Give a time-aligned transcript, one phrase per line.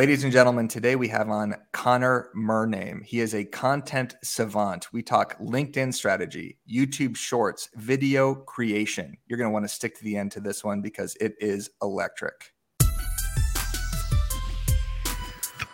[0.00, 3.04] Ladies and gentlemen, today we have on Connor Murnane.
[3.04, 4.90] He is a content savant.
[4.94, 9.18] We talk LinkedIn strategy, YouTube shorts, video creation.
[9.26, 11.68] You're going to want to stick to the end to this one because it is
[11.82, 12.54] electric.
[12.78, 12.86] The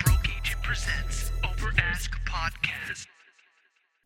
[0.00, 3.06] Broke Agent presents Over Ask Podcast.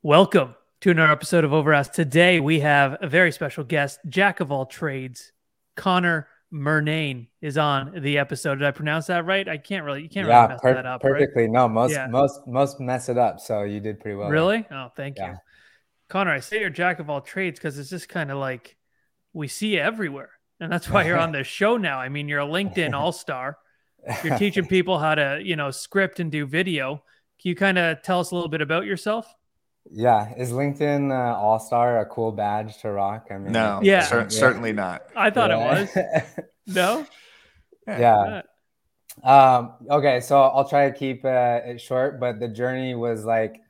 [0.02, 1.94] Welcome to another episode of Over Ask.
[1.94, 5.32] Today we have a very special guest, jack of all trades,
[5.76, 8.56] Connor Murnane is on the episode.
[8.56, 9.48] Did I pronounce that right?
[9.48, 10.02] I can't really.
[10.02, 11.00] You can't yeah, really mess per- that up.
[11.00, 11.42] perfectly.
[11.44, 11.50] Right?
[11.50, 12.06] No, most Yeah.
[12.08, 13.40] most most mess it up.
[13.40, 14.28] So you did pretty well.
[14.30, 14.66] Really?
[14.70, 15.32] Oh, thank Yeah.
[15.32, 15.36] you,
[16.08, 16.32] Connor.
[16.32, 18.76] I say you're jack of all trades because it's just kind of like
[19.32, 22.00] we see you everywhere, and that's why you're on this show now.
[22.00, 23.58] I mean, you're a LinkedIn all star.
[24.24, 27.04] You're teaching people how to, you know, script and do video.
[27.40, 29.32] Can you kind of tell us a little bit about yourself?
[29.90, 33.26] Yeah, is LinkedIn uh, All Star a cool badge to rock?
[33.30, 34.02] I mean, No, Yeah.
[34.04, 35.02] cer- certainly not.
[35.16, 35.80] I thought Yeah.
[35.82, 36.34] it was.
[36.66, 37.04] No.
[37.88, 38.42] yeah.
[39.24, 43.60] Um, okay, so I'll try to keep uh, it short, but the journey was like,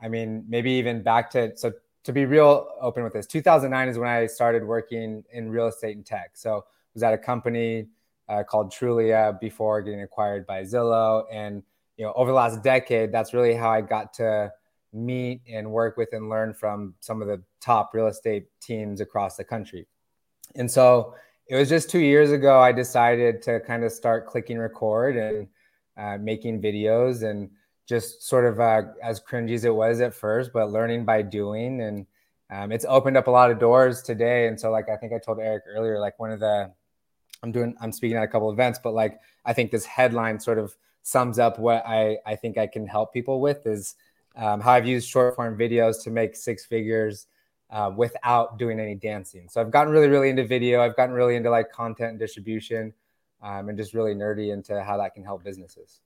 [0.00, 1.72] I mean, maybe even back to so
[2.04, 3.26] to be real open with this.
[3.26, 6.32] 2009 is when I started working in real estate and tech.
[6.34, 6.60] So I
[6.92, 7.88] was at a company
[8.28, 11.62] uh, called Trulia before getting acquired by Zillow, and
[11.96, 14.52] you know, over the last decade, that's really how I got to
[14.94, 19.36] meet and work with and learn from some of the top real estate teams across
[19.36, 19.86] the country.
[20.54, 21.14] And so
[21.48, 25.48] it was just two years ago I decided to kind of start clicking record and
[25.96, 27.50] uh, making videos and
[27.86, 31.82] just sort of uh, as cringy as it was at first, but learning by doing.
[31.82, 32.06] And
[32.50, 34.46] um, it's opened up a lot of doors today.
[34.46, 36.72] And so, like, I think I told Eric earlier, like, one of the,
[37.42, 40.58] I'm doing, I'm speaking at a couple events, but like, I think this headline sort
[40.58, 43.96] of sums up what I, I think I can help people with is
[44.36, 47.26] um, how I've used short form videos to make six figures
[47.70, 49.48] uh, without doing any dancing.
[49.48, 50.80] So I've gotten really, really into video.
[50.82, 52.92] I've gotten really into like content and distribution
[53.42, 56.00] um, and just really nerdy into how that can help businesses.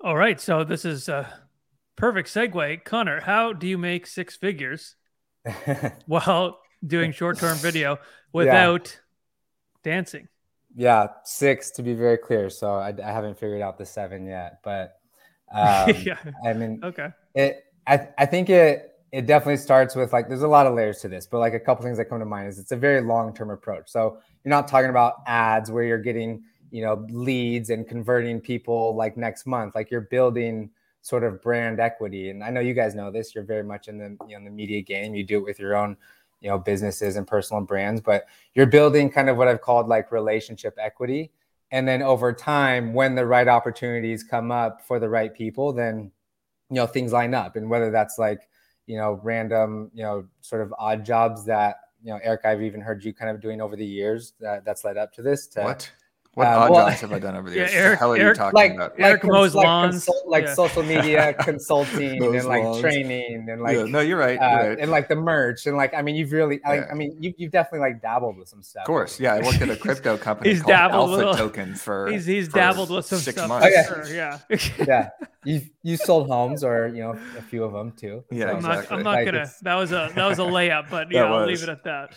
[0.00, 0.40] All right.
[0.40, 1.32] So this is a
[1.96, 2.84] perfect segue.
[2.84, 4.96] Connor, how do you make six figures
[6.06, 7.98] while doing short term video
[8.32, 8.98] without
[9.82, 10.28] dancing?
[10.76, 12.50] yeah, six to be very clear.
[12.50, 14.98] So I, I haven't figured out the seven yet, but
[15.52, 16.18] um, yeah.
[16.44, 17.08] I mean, Okay.
[17.34, 21.00] it I, I think it it definitely starts with like there's a lot of layers
[21.00, 23.00] to this but like a couple things that come to mind is it's a very
[23.00, 23.88] long-term approach.
[23.88, 28.96] So you're not talking about ads where you're getting you know leads and converting people
[28.96, 29.74] like next month.
[29.74, 30.70] Like you're building
[31.02, 32.30] sort of brand equity.
[32.30, 33.34] And i know you guys know this.
[33.34, 35.14] You're very much in the you know in the media game.
[35.14, 35.96] You do it with your own
[36.44, 40.12] you know businesses and personal brands but you're building kind of what i've called like
[40.12, 41.32] relationship equity.
[41.70, 46.12] And then over time when the right opportunities come up for the right people then
[46.74, 48.48] you know things line up and whether that's like
[48.86, 52.80] you know random you know sort of odd jobs that you know eric i've even
[52.80, 55.62] heard you kind of doing over the years that, that's led up to this to,
[55.62, 55.88] What?
[56.34, 57.74] What Um, odd well- jobs have I done over the Yeah, years?
[57.74, 58.92] Eric- the hell are Eric- you talking like about?
[58.98, 59.94] Eric like, mows like, lawns.
[60.04, 60.54] consult- like Yeah.
[60.54, 62.80] social media consulting Mows and like lawns.
[62.80, 64.34] training and like yeah, no, you're right.
[64.40, 64.78] You're uh, right.
[64.80, 66.86] and like the merch and like I mean you've really I, Yeah.
[66.90, 68.82] I mean you've, you've definitely like dabbled with some stuff.
[68.82, 69.34] of course, yeah.
[69.34, 72.48] I worked at a crypto company He's called dabbled Alpha with- Token for He's he's
[72.48, 73.48] for dabbled with some six stuff.
[73.48, 73.66] months.
[73.68, 73.84] Okay.
[73.86, 74.38] sure, Yeah.
[74.86, 75.08] yeah,
[75.44, 78.24] you you sold homes or you know a few of them too.
[78.32, 78.72] Yeah, I'm not.
[78.72, 78.96] exactly.
[78.96, 79.50] I'm not Like, gonna.
[79.62, 82.10] That was a that was a layup, but yeah, I'll leave it at that.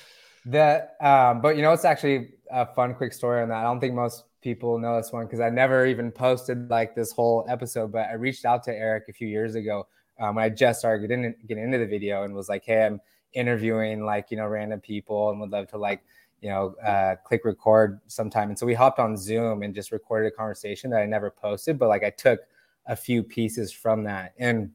[0.48, 3.58] That, um, but you know, it's actually a fun, quick story on that.
[3.58, 7.12] I don't think most people know this one because I never even posted like this
[7.12, 7.92] whole episode.
[7.92, 9.88] But I reached out to Eric a few years ago
[10.20, 13.02] um, when I just started getting getting into the video and was like, "Hey, I'm
[13.34, 16.02] interviewing like you know random people and would love to like
[16.40, 20.28] you know uh, click record sometime." And so we hopped on Zoom and just recorded
[20.30, 22.40] a conversation that I never posted, but like I took
[22.86, 24.72] a few pieces from that and.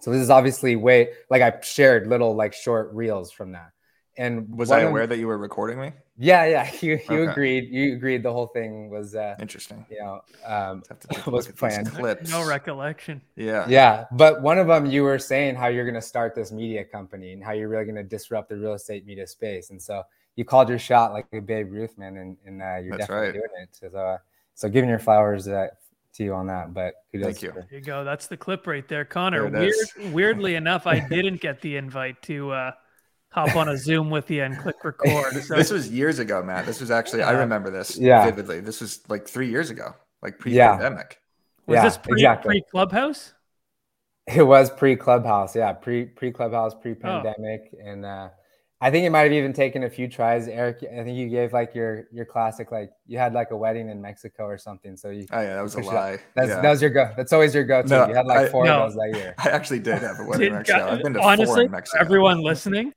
[0.00, 3.70] So this is obviously way like I shared little like short reels from that.
[4.16, 5.92] And Was one I of- aware that you were recording me?
[6.16, 6.70] yeah, yeah.
[6.80, 7.30] You you Okay.
[7.32, 7.68] agreed.
[7.70, 8.22] You agreed.
[8.22, 9.84] The whole thing was, uh, Interesting.
[9.90, 11.92] you know, um, Have to take a was look at these planned.
[11.92, 12.30] clips.
[12.30, 13.20] No recollection.
[13.36, 13.66] Yeah.
[13.68, 14.04] yeah.
[14.12, 17.32] But one of them, you were saying how you're going to start this media company
[17.32, 19.70] and how you're really going to disrupt the real estate media space.
[19.70, 20.02] And so
[20.36, 23.26] you called your shot like a Babe Ruth, man, and, and uh, you're That's definitely
[23.26, 23.32] right.
[23.34, 23.68] doing it.
[23.72, 24.18] So, uh,
[24.54, 25.68] so giving your flowers uh,
[26.14, 26.72] to you on that.
[26.72, 27.52] But kudos Thank you.
[27.52, 28.04] There you go.
[28.04, 29.50] That's the clip right there, Connor.
[29.50, 32.72] There Weird, weirdly enough, I didn't get the invite to uh,
[33.34, 35.32] hop on a Zoom with you and click record.
[35.44, 36.66] So This was years ago, Matt.
[36.66, 38.24] This was actually I remember this Yeah.
[38.24, 38.60] vividly.
[38.60, 41.18] This was like three years ago, like pre-pandemic.
[41.66, 42.48] was yeah, this pre exactly.
[42.60, 43.34] pre Clubhouse?
[44.26, 48.28] It was pre Clubhouse, yeah, pre pre Clubhouse, pre pandemic, and uh,
[48.80, 50.48] I think it might have even taken a few tries.
[50.48, 53.90] Eric, I think you gave like your your classic, like you had like a wedding
[53.90, 54.96] in Mexico or something.
[54.96, 55.94] So you Oh yeah, that was a Push it up.
[55.94, 56.18] lie.
[56.34, 56.60] that's yeah.
[56.62, 57.12] that was your go.
[57.16, 57.88] That's always your go to.
[57.88, 58.84] No, you had like I- four No.
[58.84, 59.34] of those that year.
[59.44, 60.88] I actually did have a wedding in Did- Mexico.
[60.90, 61.98] I've been to four in Mexico.
[62.00, 62.94] everyone listening,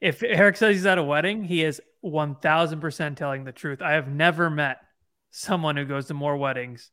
[0.00, 3.82] if Eric says he's at a wedding, he is 1000% telling the truth.
[3.82, 4.78] I have never met
[5.30, 6.90] someone who goes to more weddings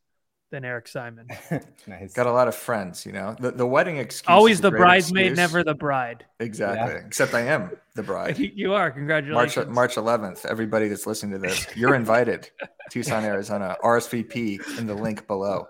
[0.50, 1.28] than Eric Simon.
[1.86, 2.12] nice.
[2.12, 3.34] Got a lot of friends, you know.
[3.38, 4.28] The the wedding excuse.
[4.28, 5.36] Always is the great bridesmaid, excuse.
[5.36, 6.24] never the bride.
[6.38, 6.94] Exactly.
[6.94, 7.06] Yeah.
[7.06, 8.38] Except I am the bride.
[8.54, 8.86] you are.
[8.86, 9.66] March Congratulations.
[9.68, 10.46] March 11th.
[10.46, 12.50] Everybody that's listening to this, you're invited.
[12.60, 13.76] To Tucson, Arizona.
[13.82, 15.68] RSVP in the link below.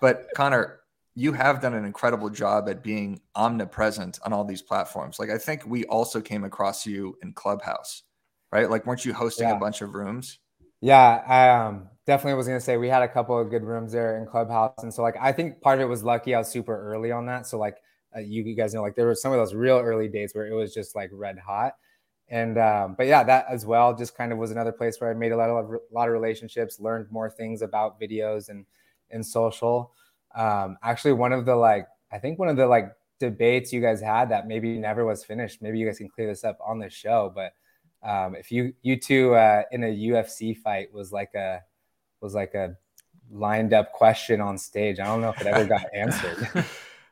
[0.00, 0.77] But Connor,
[1.18, 5.18] you have done an incredible job at being omnipresent on all these platforms.
[5.18, 8.04] Like I think we also came across you in Clubhouse,
[8.52, 8.70] right?
[8.70, 9.56] Like weren't you hosting Yeah.
[9.56, 10.38] a bunch of rooms?
[10.80, 14.16] Yeah, I um, definitely was gonna say we had a couple of good rooms there
[14.18, 16.80] in Clubhouse, and so like I think part of it was lucky I was super
[16.94, 17.48] early on that.
[17.48, 17.78] So like
[18.16, 20.46] uh, you, you guys know, like there were some of those real early days where
[20.46, 21.74] it was just like red hot,
[22.28, 25.14] and um, but yeah, that as well just kind of was another place where I
[25.14, 28.64] made a lot of a lot of relationships, learned more things about videos and
[29.10, 29.92] and social.
[30.38, 34.00] Um, actually, one of the like I think one of the like debates you guys
[34.00, 35.60] had that maybe never was finished.
[35.60, 37.52] Maybe you guys can clear this up on the show, but
[38.08, 41.60] um, if you you two uh, in a UFC fight was like a
[42.20, 42.76] was like a
[43.30, 45.00] lined up question on stage.
[45.00, 46.64] I don't know if it ever got answered.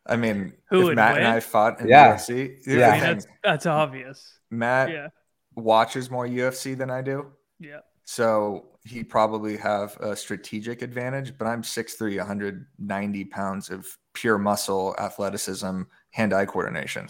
[0.07, 1.27] I mean, Who if would Matt and?
[1.27, 2.15] I fought in Yeah.
[2.15, 2.89] UFC, Yeah.
[2.89, 4.39] I mean, that's that's obvious.
[4.51, 5.09] Matt Yeah.
[5.57, 7.33] watches more UFC than I do.
[7.59, 7.81] Yeah.
[8.05, 14.95] So he probably have a strategic advantage, but I'm 6'3, 190 pounds of pure muscle,
[14.99, 17.09] athleticism, hand-eye coordination.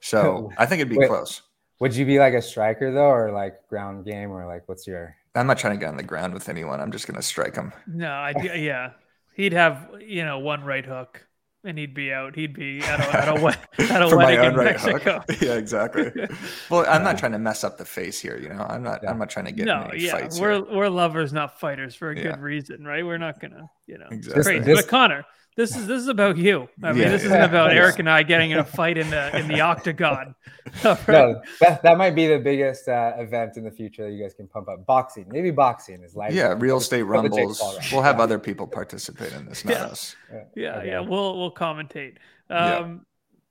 [0.00, 1.08] So I think it'd be Wait.
[1.08, 1.42] close.
[1.80, 5.16] Would you be like a striker though, or like ground game, or like what's your?
[5.34, 6.80] I'm not trying to get on the ground with anyone.
[6.80, 7.72] I'm just gonna strike him.
[7.88, 8.90] No, I yeah.
[9.34, 11.26] He'd have you know one right hook,
[11.64, 12.34] and he'd be out.
[12.34, 13.58] He'd be at a at a,
[13.92, 15.20] at a For my wedding own in right Mexico.
[15.28, 15.36] hook.
[15.42, 16.10] Yeah, exactly.
[16.70, 18.38] Well, I'm not trying to mess up the face here.
[18.38, 19.06] You know, I'm not.
[19.06, 20.40] I'm not trying to get no, any yeah, fights.
[20.40, 20.64] we're here.
[20.76, 22.22] we're lovers, not fighters, for a Yeah.
[22.32, 23.04] good reason, right?
[23.04, 24.42] We're not gonna, you know, Exactly.
[24.42, 24.64] crazy.
[24.64, 25.24] This- but Connor,
[25.56, 26.68] this is this is about you.
[26.82, 27.80] I mean, Yeah, this isn't about Yeah.
[27.80, 30.34] Eric and I getting in a fight in the in the octagon.
[30.84, 34.32] No, that, that might be the biggest uh, event in the future that you guys
[34.32, 34.86] can pump up.
[34.86, 37.78] Boxing, maybe boxing is like Yeah, real estate Put the Jake rumbles.
[37.92, 39.82] We'll have other people participate in this, not Yeah.
[39.84, 40.16] us.
[40.54, 40.86] yeah, Okay.
[40.88, 42.14] yeah, we'll we'll commentate.
[42.48, 42.76] Yeah.
[42.76, 43.06] Um,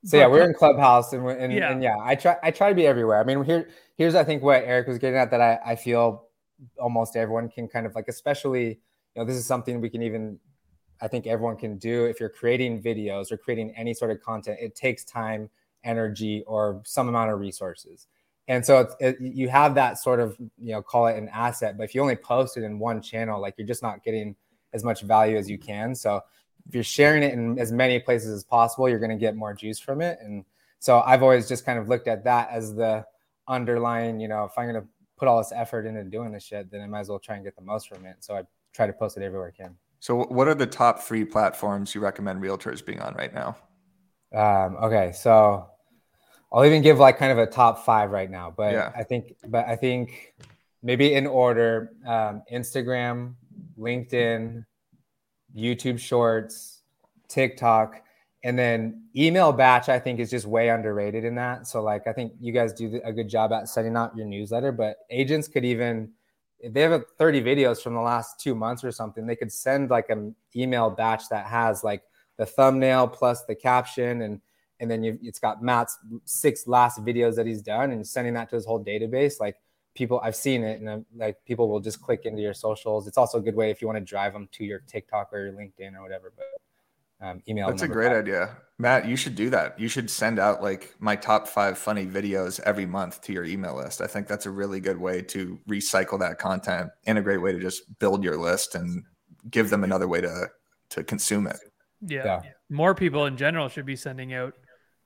[0.06, 1.72] So yeah, we're in clubhouse and, we- and, Yeah.
[1.72, 3.20] and yeah, I try I try to be everywhere.
[3.20, 6.28] I mean, here here's I think what Eric was getting at that I, I feel
[6.80, 8.68] almost everyone can kind of like, especially
[9.16, 10.40] you know, this is something we can even
[11.02, 14.60] I think everyone can do if you're creating videos or creating any sort of content.
[14.62, 15.50] It takes time,
[15.84, 18.08] energy, or some amount of resources.
[18.48, 21.84] And so it, you have that sort of you know call it an asset, but
[21.84, 24.36] if you only post it in one channel, like you're just not getting
[24.74, 25.96] as much value as you can.
[25.96, 26.22] So
[26.68, 29.54] if you're sharing it in as many places as possible, you're going to get more
[29.54, 30.20] juice from it.
[30.22, 30.46] And
[30.80, 33.06] so I've always just kind of looked at that as the
[33.48, 34.88] underlying, you know, if I'm going to
[35.18, 37.44] put all this effort into doing this shit, then I might as well try and
[37.44, 38.18] get the most from it.
[38.20, 38.44] So I
[38.74, 39.76] try to post it everywhere I can.
[40.02, 43.56] So, what are the top three platforms you recommend realtors being on right now?
[44.34, 45.68] Um, okay, so
[46.52, 48.92] I'll even give like kind of a top five right now, but Yeah.
[48.96, 50.34] I think, but I think
[50.82, 53.36] maybe in order: um, Instagram,
[53.78, 54.66] LinkedIn,
[55.56, 56.82] YouTube Shorts,
[57.28, 58.02] TikTok,
[58.44, 59.88] and then email batch.
[59.88, 61.68] I think is just way underrated in that.
[61.68, 64.72] So like, I think you guys do a good job at setting up your newsletter,
[64.72, 66.14] but agents could even
[66.70, 70.10] they have 30 videos from the last two months or something, they could send like
[70.10, 72.04] an email batch that has like
[72.38, 74.42] the thumbnail plus the caption and
[74.82, 78.50] and then you it's got Matt's six last videos that he's done and sending that
[78.50, 79.40] to his whole database.
[79.40, 79.56] Like
[79.94, 83.08] people, I've seen it, and I'm, like people will just click into your socials.
[83.08, 85.46] It's also a good way if you want to drive them to your TikTok or
[85.46, 86.34] your LinkedIn or whatever.
[86.36, 86.46] But
[87.22, 87.68] um, email.
[87.68, 88.18] That's a great five.
[88.18, 88.58] idea.
[88.80, 89.80] Matt, you should do that.
[89.80, 93.76] You should send out like my top five funny videos every month to your email
[93.78, 94.02] list.
[94.02, 97.52] I think that's a really good way to recycle that content and a great way
[97.52, 99.04] to just build your list and
[99.52, 100.48] give them another way to
[100.90, 101.58] to consume it.
[102.02, 102.26] yeah.
[102.26, 102.42] Yeah.
[102.70, 104.54] more people in general should be sending out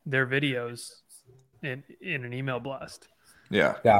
[0.05, 0.89] their videos
[1.61, 3.07] in in an email blast.
[3.49, 3.75] Yeah.
[3.83, 3.99] Yeah.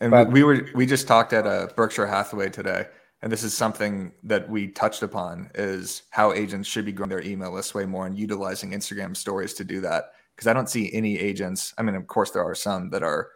[0.00, 2.86] And But- we were we just talked at a Berkshire Hathaway today,
[3.22, 7.22] and this is something that we touched upon is how agents should be growing their
[7.22, 10.12] email list way more and utilizing Instagram stories to do that.
[10.34, 11.72] Because I don't see any agents.
[11.78, 13.28] I mean, of course, there are some that are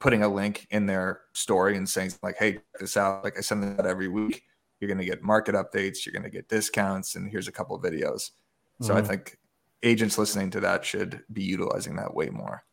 [0.00, 3.40] putting a link in their story and saying like, "Hey, check this out!" Like I
[3.40, 4.42] send that every week.
[4.80, 6.04] You're going to get market updates.
[6.04, 8.30] You're going to get discounts, and here's a couple of videos.
[8.80, 9.06] So I Mhm.
[9.06, 9.38] think
[9.82, 12.64] agents listening to that should be utilizing that way more.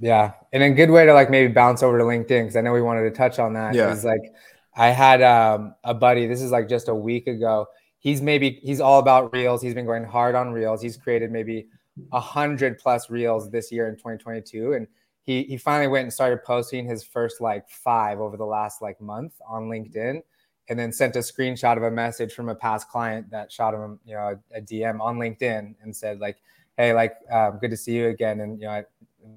[0.00, 2.72] Yeah, and a good way to like maybe bounce over to LinkedIn because I know
[2.72, 3.74] we wanted to touch on that.
[3.74, 3.92] Yeah.
[3.92, 4.34] Is like
[4.76, 6.26] I had um, a buddy.
[6.26, 7.66] This is like just a week ago.
[7.98, 9.62] He's maybe he's all about reels.
[9.62, 10.82] He's been going hard on reels.
[10.82, 11.66] He's created maybe
[12.12, 14.86] a hundred plus reels this year in 2022, and
[15.22, 19.00] he he finally went and started posting his first like five over the last like
[19.00, 20.20] month on LinkedIn,
[20.68, 23.98] and then sent a screenshot of a message from a past client that shot him
[24.04, 26.36] you know a, a DM on LinkedIn and said like,
[26.76, 28.84] hey, like um, good to see you again, and you know I,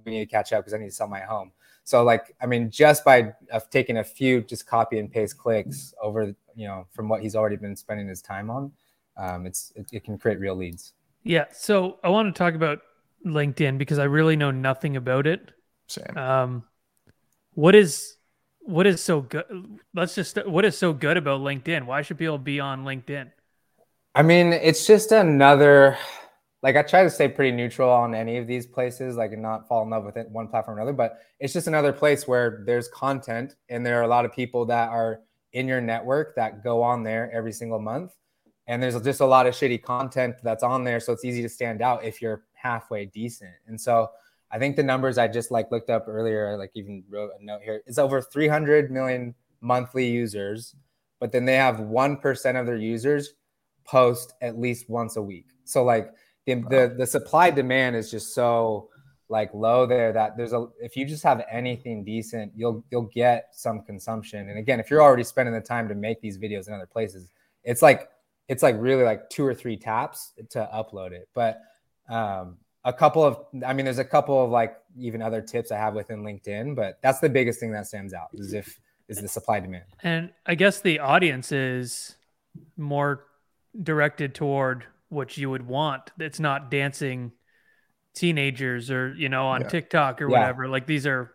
[0.06, 1.54] we need to catch up because I need to sell my home.
[1.90, 5.92] So like, I mean, just by uh, taking a few just copy and paste clicks
[6.00, 8.72] over, you know, from what he's already been spending his time on,
[9.18, 10.94] um, it's it, it can create real leads.
[11.24, 11.46] Yeah.
[11.52, 12.82] So I want to talk about
[13.26, 15.50] LinkedIn because I really know nothing about it.
[15.88, 16.16] Same.
[16.16, 16.64] Um,
[17.56, 18.18] what is
[18.60, 19.80] what is so good?
[19.96, 21.88] Let's just what is so good about LinkedIn?
[21.88, 23.32] Why should people be on LinkedIn?
[24.14, 25.98] I mean, it's just another.
[26.62, 29.68] Like I try to stay pretty neutral on any of these places, like and not
[29.68, 30.96] fall in love with it one platform or another.
[30.96, 34.66] But it's just another place where there's content, and there are a lot of people
[34.66, 35.22] that are
[35.54, 38.12] in your network that go on there every single month,
[38.68, 41.50] and there's just a lot of shitty content that's on there, so it's easy to
[41.50, 43.56] stand out if you're halfway decent.
[43.68, 44.10] And so
[44.52, 47.62] I think the numbers I just like looked up earlier, like even wrote a note
[47.64, 50.76] here, is over 300 million monthly users,
[51.20, 53.34] but then they have 1% of their users
[53.86, 55.48] post at least once a week.
[55.64, 56.14] So like
[56.56, 58.90] the, the, the supply demand is just so
[59.32, 63.50] like low there that there's a if you just have anything decent, you'll you'll get
[63.52, 64.50] some consumption.
[64.50, 67.30] And again, if you're already spending the time to make these videos in other places,
[67.64, 68.10] it's like
[68.48, 71.30] it's like really like two or three taps to upload it.
[71.36, 71.62] But
[72.10, 75.78] um, a couple of i mean there's a couple of like even other tips i
[75.78, 79.28] have within linkedin but that's the biggest thing that stands out is if is the
[79.28, 82.16] supply demand and i guess the audience is
[82.78, 83.26] more
[83.84, 87.32] directed toward what you would want it's not dancing
[88.16, 89.68] teenagers or you know on yeah.
[89.68, 91.32] tiktok or whatever like these are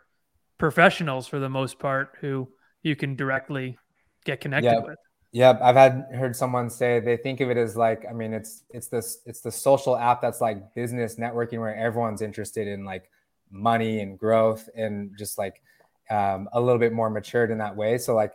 [0.58, 2.48] professionals for the most part who
[2.82, 3.76] you can directly
[4.24, 4.80] get connected yeah.
[4.80, 4.96] with
[5.34, 8.62] Yep, I've had heard someone say they think of it as like I mean it's
[8.70, 13.10] it's this it's the social app that's like business networking where everyone's interested in like
[13.50, 15.60] money and growth and just like
[16.08, 17.98] um, a little bit more matured in that way.
[17.98, 18.30] So like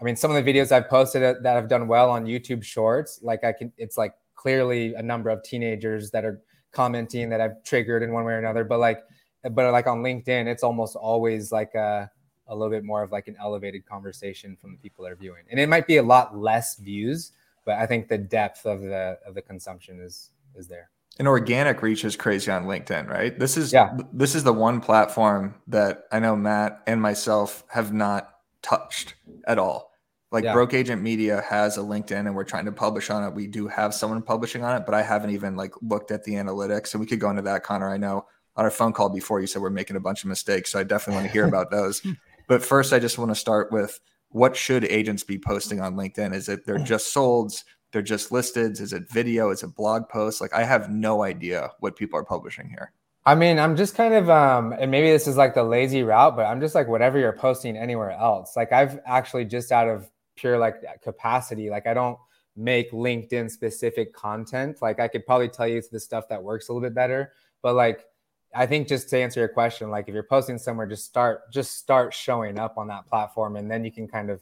[0.00, 3.18] I mean some of the videos I've posted that have done well on YouTube Shorts,
[3.20, 7.64] like I can it's like clearly a number of teenagers that are commenting that I've
[7.64, 8.62] triggered in one way or another.
[8.62, 9.02] But like
[9.42, 12.10] but like on LinkedIn, it's almost always like a
[12.46, 15.44] a little bit more of like an elevated conversation from the people that are viewing.
[15.50, 17.32] And it might be a lot less views,
[17.64, 20.90] but I think the depth of the of the consumption is is there.
[21.18, 23.38] And organic reach is crazy on LinkedIn, right?
[23.38, 23.96] This is yeah.
[24.12, 29.14] this is the one platform that I know Matt and myself have not touched
[29.46, 29.93] at all.
[30.34, 30.52] Like yeah.
[30.52, 33.32] Broke Agent Media has a LinkedIn and we're trying to publish on it.
[33.32, 36.32] We do have someone publishing on it, but I haven't even like looked at the
[36.32, 36.92] analytics.
[36.92, 37.88] And we could go into that, Connor.
[37.88, 38.26] I know
[38.56, 40.72] on our phone call before you said we're making a bunch of mistakes.
[40.72, 42.04] So I definitely want to hear about those.
[42.46, 43.98] But first, I just want to start with
[44.28, 46.34] what should agents be posting on LinkedIn?
[46.34, 47.64] Is it they're just solds?
[47.90, 48.78] They're just listed?
[48.80, 49.48] Is it video?
[49.48, 50.42] Is it blog posts?
[50.42, 52.92] Like I have no idea what people are publishing here.
[53.24, 56.36] I mean, I'm just kind of, um, and maybe this is like the lazy route,
[56.36, 58.56] but I'm just like whatever you're posting anywhere else.
[58.56, 62.18] Like I've actually just out of pure like capacity, like I don't
[62.56, 64.80] make LinkedIn specific content.
[64.80, 67.74] Like I could probably tell you the stuff that works a little bit better, but
[67.74, 68.06] like
[68.54, 71.76] I think just to answer your question, like if you're posting somewhere, just start just
[71.76, 74.40] start showing up on that platform, and then you can kind of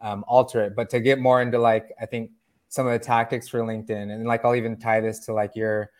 [0.00, 0.74] um, alter it.
[0.74, 2.32] But to get more into like, I think
[2.68, 5.90] some of the tactics for LinkedIn, and like I'll even tie this to like your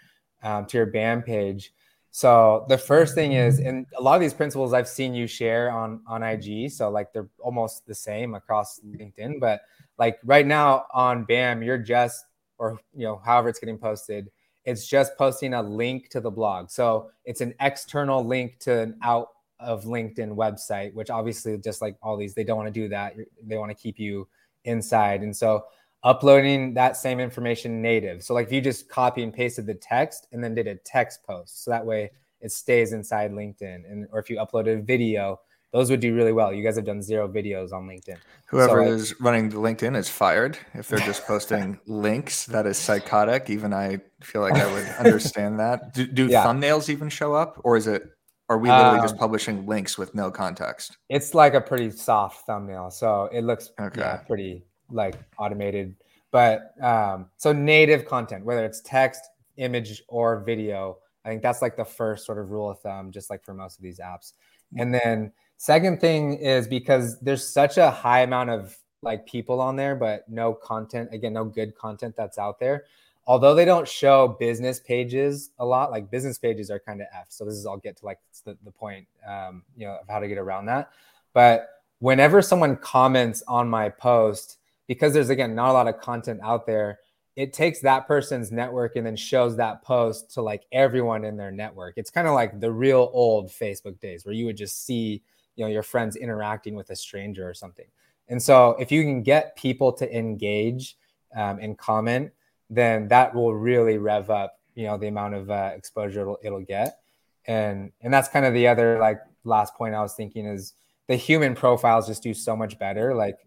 [0.42, 1.72] um, to your BAM page.
[2.12, 5.70] So the first thing is, and a lot of these principles I've seen you share
[5.70, 6.70] on on IG.
[6.70, 9.62] So like they're almost the same across LinkedIn, but
[9.98, 12.24] like right now on BAM, you're just
[12.58, 14.30] or you know however it's getting posted
[14.64, 16.70] it's just posting a link to the blog.
[16.70, 19.28] So it's an external link to an out
[19.58, 23.14] of LinkedIn website, which obviously, just like all these, they don't want to do that.
[23.44, 24.28] They want to keep you
[24.64, 25.22] inside.
[25.22, 25.64] And so
[26.04, 28.22] uploading that same information native.
[28.22, 31.22] So like if you just copy and pasted the text and then did a text
[31.24, 33.90] post, so that way it stays inside LinkedIn.
[33.90, 35.40] And or if you uploaded a video,
[35.72, 36.52] those would do really well.
[36.52, 38.18] You guys have done zero videos on LinkedIn.
[38.46, 40.58] Whoever so, is running the LinkedIn is fired.
[40.74, 43.48] If they're just posting links, that is psychotic.
[43.48, 45.94] Even I feel like I would understand that.
[45.94, 46.44] Do, do yeah.
[46.44, 48.02] thumbnails even show up, or is it?
[48.48, 50.98] Are we literally um, just publishing links with no context?
[51.08, 54.00] It's like a pretty soft thumbnail, so it looks okay.
[54.00, 55.94] yeah, pretty like automated.
[56.30, 59.22] But um, so native content, whether it's text,
[59.56, 63.30] image, or video, I think that's like the first sort of rule of thumb, just
[63.30, 64.32] like for most of these apps.
[64.78, 65.32] And then
[65.62, 70.28] Second thing is because there's such a high amount of like people on there, but
[70.28, 72.86] no content, again, no good content that's out there.
[73.28, 77.26] Although they don't show business pages a lot, like business pages are kind of F.
[77.28, 80.18] So this is, I'll get to like the, the point, um, you know, of how
[80.18, 80.90] to get around that.
[81.32, 81.68] But
[82.00, 86.66] whenever someone comments on my post, because there's again not a lot of content out
[86.66, 86.98] there,
[87.36, 91.50] it takes that person's network and then shows that post to like everyone in their
[91.50, 91.94] network.
[91.96, 95.22] It's kind of like the real old Facebook days where you would just see,
[95.56, 97.86] you know, your friends interacting with a stranger or something.
[98.28, 100.96] And so if you can get people to engage
[101.34, 102.32] um, and comment,
[102.68, 106.60] then that will really rev up, you know, the amount of uh, exposure it'll, it'll
[106.60, 106.98] get.
[107.46, 110.74] And and that's kind of the other like last point I was thinking is
[111.08, 113.14] the human profiles just do so much better.
[113.14, 113.38] Like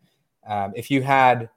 [0.46, 1.50] um, if you had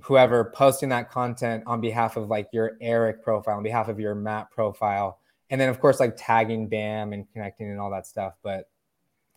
[0.00, 4.14] whoever posting that content on behalf of like your Eric profile, on behalf of your
[4.14, 5.18] Matt profile,
[5.50, 8.34] and then of course like tagging Bam and connecting and all that stuff.
[8.42, 8.68] But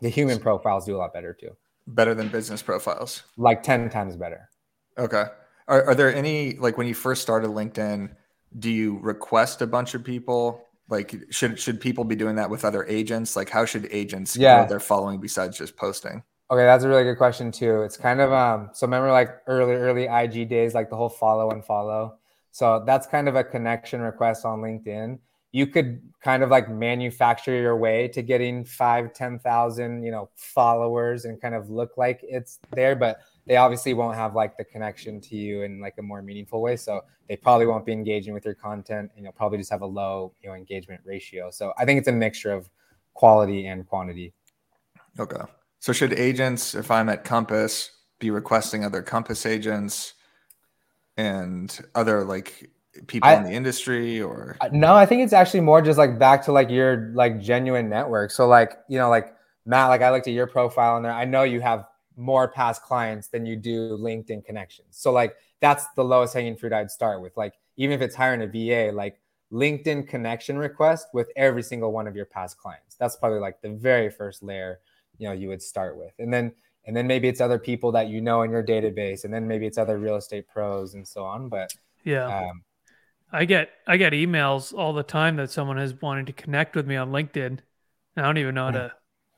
[0.01, 1.55] the human profiles do a lot better too.
[1.87, 3.23] Better than business profiles.
[3.37, 4.49] Like 10 times better.
[4.97, 5.25] Okay.
[5.67, 8.13] Are, are there any like when you first started LinkedIn,
[8.59, 10.67] do you request a bunch of people?
[10.89, 13.35] Like should should people be doing that with other agents?
[13.35, 14.59] Like how should agents Yeah.
[14.59, 16.23] grow their following besides just posting?
[16.51, 17.81] Okay, that's a really good question too.
[17.83, 21.49] It's kind of um so remember like early early IG days like the whole follow
[21.51, 22.17] and follow.
[22.51, 25.17] So that's kind of a connection request on LinkedIn.
[25.53, 31.23] You could kind of like manufacture your way to getting five, 10,000, you know, followers
[31.23, 35.21] and kind of look like it's there, but they obviously won't have like the connection
[35.21, 36.75] to you in like a more meaningful way.
[36.75, 39.85] So they probably won't be engaging with your content and you'll probably just have a
[39.85, 41.49] low, you know, engagement ratio.
[41.49, 42.69] So I think it's a mixture of
[43.13, 44.33] quality and quantity.
[45.17, 45.41] Okay.
[45.81, 50.13] So should agents, if I'm at Compass, be requesting other Compass agents
[51.17, 52.69] and other like
[53.07, 56.19] people I- in the industry or Uh, No, I think it's actually more just like
[56.19, 58.29] back to like your like genuine network.
[58.29, 59.33] So like, you know, like
[59.65, 61.85] Matt, like I looked at your profile and there, I know you have
[62.15, 64.89] more past clients than you do LinkedIn connections.
[64.91, 67.35] So like that's the lowest hanging fruit I'd start with.
[67.35, 69.19] Like even if it's hiring a VA, like
[69.51, 72.95] LinkedIn connection request with every single one of your past clients.
[72.99, 74.79] That's probably like the very first layer,
[75.21, 76.13] you know, you would start with.
[76.19, 76.51] And then
[76.85, 79.67] and then maybe it's other people that you know in your database, and then maybe
[79.67, 81.47] it's other real estate pros and so on.
[81.47, 81.71] But
[82.03, 82.25] Yeah.
[82.25, 82.63] um,
[83.31, 86.87] I get I get emails all the time that someone has wanted to connect with
[86.87, 87.59] me on LinkedIn.
[88.17, 88.93] I don't even know how to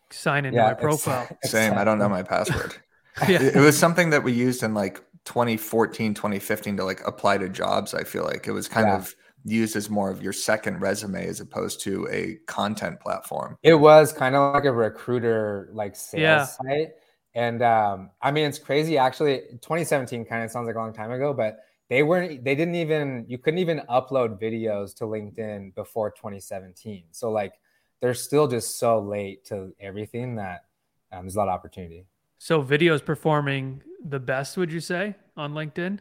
[0.09, 1.27] sign into yeah, my it's- profile.
[1.43, 1.73] same.
[1.73, 2.75] I don't know my password.
[3.27, 3.41] yeah.
[3.43, 7.47] it, it was something that we used in like 2014 2015 to like apply to
[7.47, 8.97] jobs i feel like it was kind Yeah.
[8.97, 13.75] of used as more of your second resume as opposed to a content platform It
[13.75, 16.45] was kind of like a recruiter like sales Yeah.
[16.45, 16.89] site.
[17.35, 21.12] And um, I mean it's crazy actually 2017 kind of sounds like a long time
[21.12, 21.59] ago, but
[21.89, 27.05] they weren't they didn't even you couldn't even upload videos to LinkedIn before 2017.
[27.12, 27.53] So like
[28.01, 30.65] they're still just so late to everything that
[31.12, 32.06] um, there's a lot of opportunity.
[32.38, 35.99] So videos performing the best, would you say, on LinkedIn?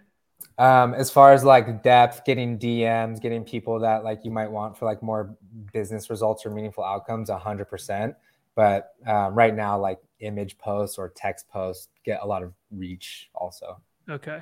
[0.59, 4.77] Um, as far as like depth, getting DMs, getting people that like you might want
[4.77, 5.35] for like more
[5.73, 8.15] business results or meaningful outcomes, hundred percent.
[8.55, 13.31] But um, right now, like image posts or text posts get a lot of reach
[13.35, 13.81] also.
[14.09, 14.41] Okay.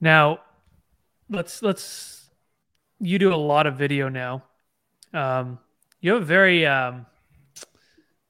[0.00, 0.40] Now,
[1.28, 2.30] let's let's.
[2.98, 4.44] You do a lot of video now.
[5.12, 5.58] Um,
[6.00, 7.04] you have a very um,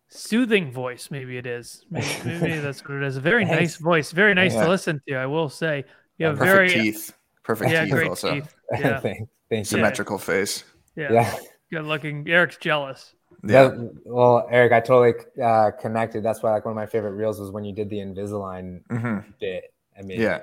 [0.08, 1.08] soothing voice.
[1.10, 1.84] Maybe it is.
[1.90, 3.16] Maybe, maybe that's what it is.
[3.16, 4.12] A very nice voice.
[4.12, 4.64] Very nice Yeah.
[4.64, 5.14] to listen to.
[5.14, 5.84] I will say.
[6.18, 8.54] You have perfect very teeth perfect yeah, teeth great also teeth.
[8.78, 9.64] Yeah, thank, thank you.
[9.64, 11.36] symmetrical face yeah, Yeah.
[11.70, 12.28] Good looking.
[12.28, 13.14] Eric's jealous.
[13.42, 13.86] yeah, yeah.
[14.04, 16.22] Well, Eric, I totally uh, connected.
[16.22, 19.24] That's why like one of my favorite reels was when you did the Invisalign Mhm.
[19.40, 19.72] bit.
[19.98, 20.42] I mean, yeah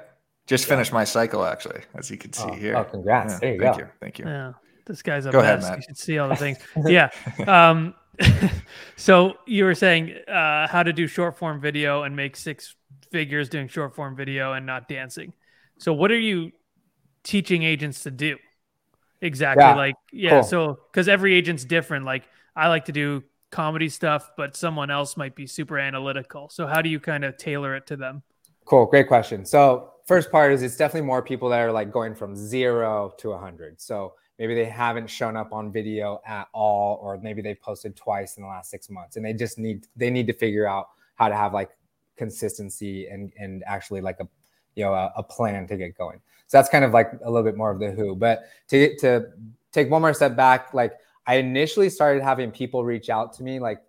[0.50, 3.34] just finished my cycle actually as you can see Oh, here oh, congrats.
[3.34, 3.84] Yeah, There you thank go.
[3.84, 4.54] you thank you Yeah,
[4.86, 5.70] this guy's a Go ahead, mess.
[5.70, 5.78] Matt.
[5.78, 6.58] You should see all the things.
[6.88, 7.12] yeah.
[7.48, 7.94] Um,
[8.98, 12.76] so you were saying uh, how to do short form video and make six
[13.12, 15.34] figures doing short form video and not dancing.
[15.80, 16.52] So what are you
[17.24, 18.38] teaching agents to do
[19.22, 19.64] exactly?
[19.64, 20.30] Yeah, Like yeah.
[20.42, 20.44] cool.
[20.44, 22.06] So because every agent's different.
[22.06, 26.50] Like I like to do comedy stuff, but someone else might be super analytical.
[26.50, 28.24] So how do you kind of tailor it to them?
[28.66, 28.86] Cool.
[28.86, 29.46] Great question.
[29.46, 33.32] So first part is it's definitely more people that are like going from zero to
[33.32, 33.82] a hundred.
[33.82, 38.38] So maybe they haven't shown up on video at all, or maybe they've posted twice
[38.38, 41.30] in the last six months and they just need they need to figure out how
[41.30, 41.72] to have like
[42.18, 44.28] consistency and and actually like a
[44.80, 46.22] you know a, a plan to get going.
[46.48, 48.16] So that's kind of like a little bit more of the who.
[48.16, 49.26] But to to
[49.72, 50.94] take one more step back, like
[51.28, 53.82] I initially started having people reach out to me like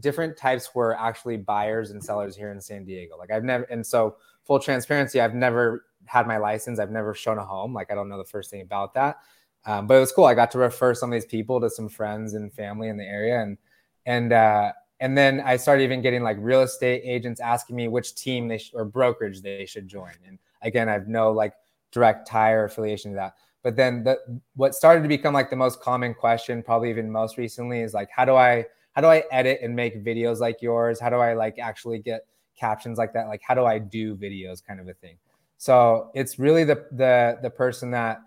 [0.00, 3.16] different types were actually buyers and sellers here in San Diego.
[3.18, 6.78] Like I've never, and so full transparency, I've never had my license.
[6.78, 7.74] I've never shown a home.
[7.74, 9.18] Like I don't know the first thing about that.
[9.66, 10.24] Um, but it was cool.
[10.24, 13.04] I got to refer some of these people to some friends and family in the
[13.04, 13.58] area, and
[14.06, 18.14] and uh, and then I started even getting like real estate agents asking me which
[18.14, 20.12] team they sh- or brokerage they should join.
[20.26, 21.54] And again, I've no like
[21.92, 23.34] direct tie or affiliation to that.
[23.62, 24.18] But then the
[24.56, 28.08] what started to become like the most common question, probably even most recently, is like
[28.10, 30.98] how do I how do I edit and make videos like yours?
[30.98, 32.26] How do I like actually get
[32.58, 33.28] captions like that?
[33.28, 35.16] Like how do I do videos kind of a thing?
[35.58, 38.20] So it's really the the the person that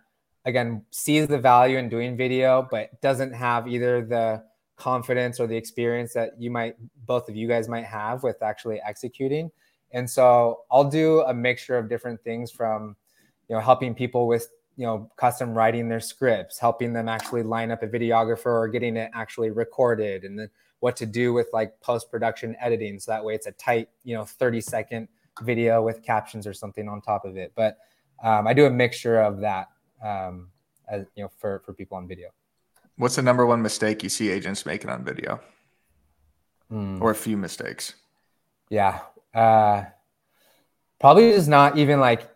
[0.45, 4.43] again sees the value in doing video but doesn't have either the
[4.81, 8.79] confidence or the experience that you might both of you guys might have with actually
[8.85, 9.51] executing.
[9.91, 12.95] And so I'll do a mixture of different things from
[13.49, 17.71] you know helping people with you know custom writing their scripts helping them actually line
[17.71, 21.77] up a videographer or getting it actually recorded and then what to do with like
[21.81, 25.07] post production editing so that way it's a tight you know 30 second
[25.41, 27.53] video with captions or something on top of it.
[27.55, 27.77] But
[28.23, 29.67] um, I do a mixture of that,
[30.03, 30.49] um,
[30.87, 32.29] as you know, for for people on video.
[32.97, 35.39] What's the number one mistake you see agents making on video,
[36.71, 37.01] Mm.
[37.01, 37.95] or a few mistakes?
[38.69, 38.99] Yeah.
[39.33, 39.85] Uh,
[40.99, 42.29] probably just not even like,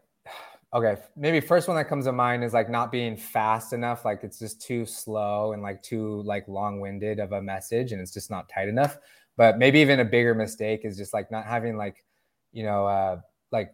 [0.73, 4.03] okay, maybe first one that comes to mind is like not being fast enough.
[4.03, 8.01] Like it's just too slow and like too like long winded of a message and
[8.01, 8.97] it's just not tight enough.
[9.37, 12.03] But maybe even a bigger mistake is just like not having like,
[12.51, 13.73] you know, uh, like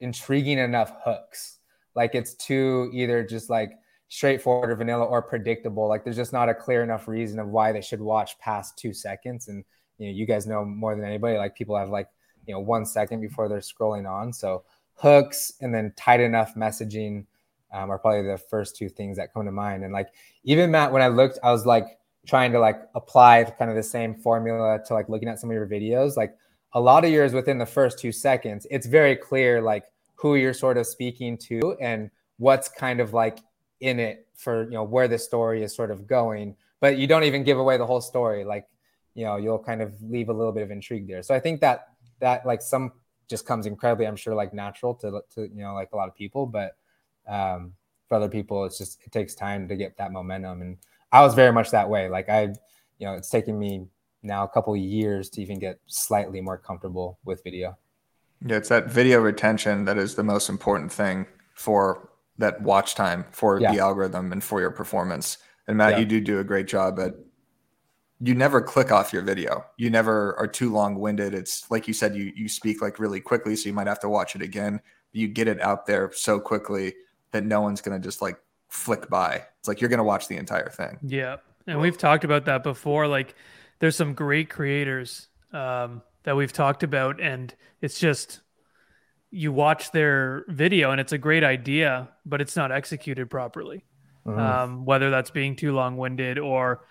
[0.00, 1.58] intriguing enough hooks.
[1.94, 3.72] Like it's too either just like
[4.10, 5.88] straightforward or vanilla or predictable.
[5.88, 8.92] Like there's just not a clear enough reason of why they should watch past two
[8.92, 9.48] seconds.
[9.48, 9.64] And
[9.98, 11.38] you know, you guys know more than anybody.
[11.38, 12.08] Like people have like
[12.46, 14.32] you know one second before they're scrolling on.
[14.32, 17.24] So hooks and then tight enough messaging
[17.72, 19.84] um, are probably the first two things that come to mind.
[19.84, 20.08] And like
[20.42, 23.82] even Matt, when I looked, I was like trying to like apply kind of the
[23.82, 26.16] same formula to like looking at some of your videos.
[26.16, 26.36] Like
[26.72, 29.84] a lot of yours within the first two seconds, it's very clear like
[30.16, 33.38] who you're sort of speaking to and what's kind of like
[33.80, 36.56] in it for you know where the story is sort of going.
[36.80, 38.44] But you don't even give away the whole story.
[38.44, 38.66] Like
[39.14, 41.22] you know you'll kind of leave a little bit of intrigue there.
[41.22, 41.88] So I think that
[42.20, 42.92] that like some
[43.28, 46.14] just comes incredibly, I'm sure, like natural to to you know like a lot of
[46.14, 46.76] people, but
[47.26, 47.72] um,
[48.08, 50.62] for other people, it's just it takes time to get that momentum.
[50.62, 50.78] And
[51.12, 52.08] I was very much that way.
[52.08, 52.42] Like I,
[52.98, 53.86] you know, it's taken me
[54.22, 57.78] now a couple of years to even get slightly more comfortable with video.
[58.44, 62.09] Yeah, it's that video retention that is the most important thing for
[62.40, 63.72] that watch time for Yeah.
[63.72, 65.38] the algorithm and for your performance.
[65.68, 65.98] And Matt, Yeah.
[66.00, 67.14] you do do a great job at
[68.22, 69.64] you never click off your video.
[69.78, 71.32] You never are too long-winded.
[71.32, 74.08] It's like you said you you speak like really quickly so you might have to
[74.08, 74.80] watch it again.
[75.12, 76.94] You get it out there so quickly
[77.32, 79.42] that no one's going to just like flick by.
[79.58, 80.98] It's like you're going to watch the entire thing.
[81.02, 81.36] Yeah.
[81.66, 83.06] And we've talked about that before.
[83.06, 83.34] Like
[83.78, 88.40] there's some great creators um, that we've talked about, and it's just
[89.30, 93.84] you watch their video and it's a great idea, but it's not executed properly.
[94.26, 94.38] Mhm.
[94.38, 96.84] Um, whether that's being too long winded or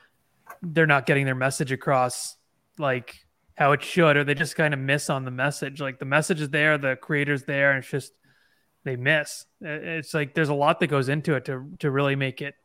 [0.61, 2.37] they're not getting their message across
[2.77, 3.15] like
[3.57, 5.81] how it should, or they just kind of miss on the message.
[5.81, 8.13] Like the message is there, the creator's there, and it's just
[8.85, 9.45] they miss.
[9.61, 12.55] It's like there's a lot that goes into it to to really make it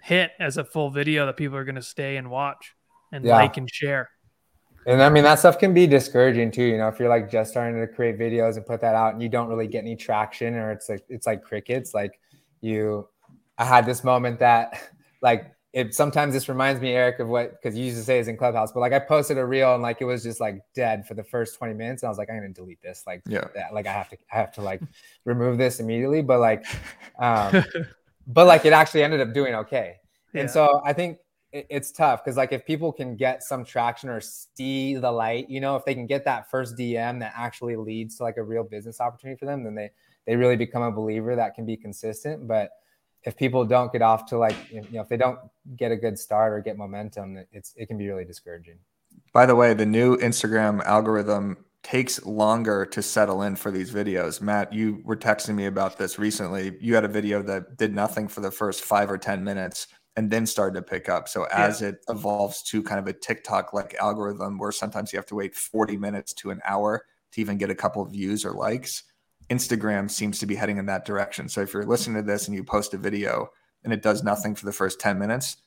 [0.00, 2.74] hit as a full video that people are going to stay and watch
[3.12, 3.34] and Yeah.
[3.34, 4.10] like and share.
[4.86, 6.62] And I mean that stuff can be discouraging too.
[6.64, 9.22] You know, if you're like just starting to create videos and put that out, and
[9.22, 11.92] you don't really get any traction, or it's like it's like crickets.
[11.94, 12.18] Like
[12.60, 13.08] you,
[13.58, 14.90] I had this moment that
[15.22, 15.94] like it.
[15.94, 18.72] Sometimes this reminds me, Eric, of what because you used to say is in Clubhouse,
[18.72, 21.24] but like I posted a reel and like it was just like dead for the
[21.24, 23.04] first 20 minutes, and I was like, I'm gonna delete this.
[23.06, 23.44] Like Yeah.
[23.54, 24.80] that, like I have to I have to like
[25.26, 26.22] remove this immediately.
[26.22, 26.64] But like,
[27.18, 27.62] um,
[28.26, 29.96] but like it actually ended up doing okay.
[30.32, 30.42] Yeah.
[30.42, 31.18] And so I think
[31.52, 35.60] it's tough because like if people can get some traction or see the light, you
[35.60, 38.64] know, if they can get that first DM that actually leads to like a real
[38.64, 39.90] business opportunity for them, then they
[40.26, 42.46] they really become a believer that can be consistent.
[42.46, 42.70] But
[43.24, 45.38] if people don't get off to like you know if they don't
[45.76, 48.78] get a good start or get momentum, it's it can be really discouraging.
[49.32, 54.42] By the way, the new Instagram algorithm takes longer to settle in for these videos.
[54.42, 56.76] Matt, you were texting me about this recently.
[56.80, 59.86] You had a video that did nothing for the first five or 10 minutes
[60.18, 61.28] and then started to pick up.
[61.28, 65.26] So as it evolves to kind of a TikTok like algorithm where sometimes you have
[65.26, 68.50] to wait 40 minutes to an hour to even get a couple of views or
[68.50, 69.04] likes,
[69.48, 71.48] Instagram seems to be heading in that direction.
[71.48, 73.48] So if you're listening to this and you post a video
[73.84, 75.58] and it does nothing for the first 10 minutes,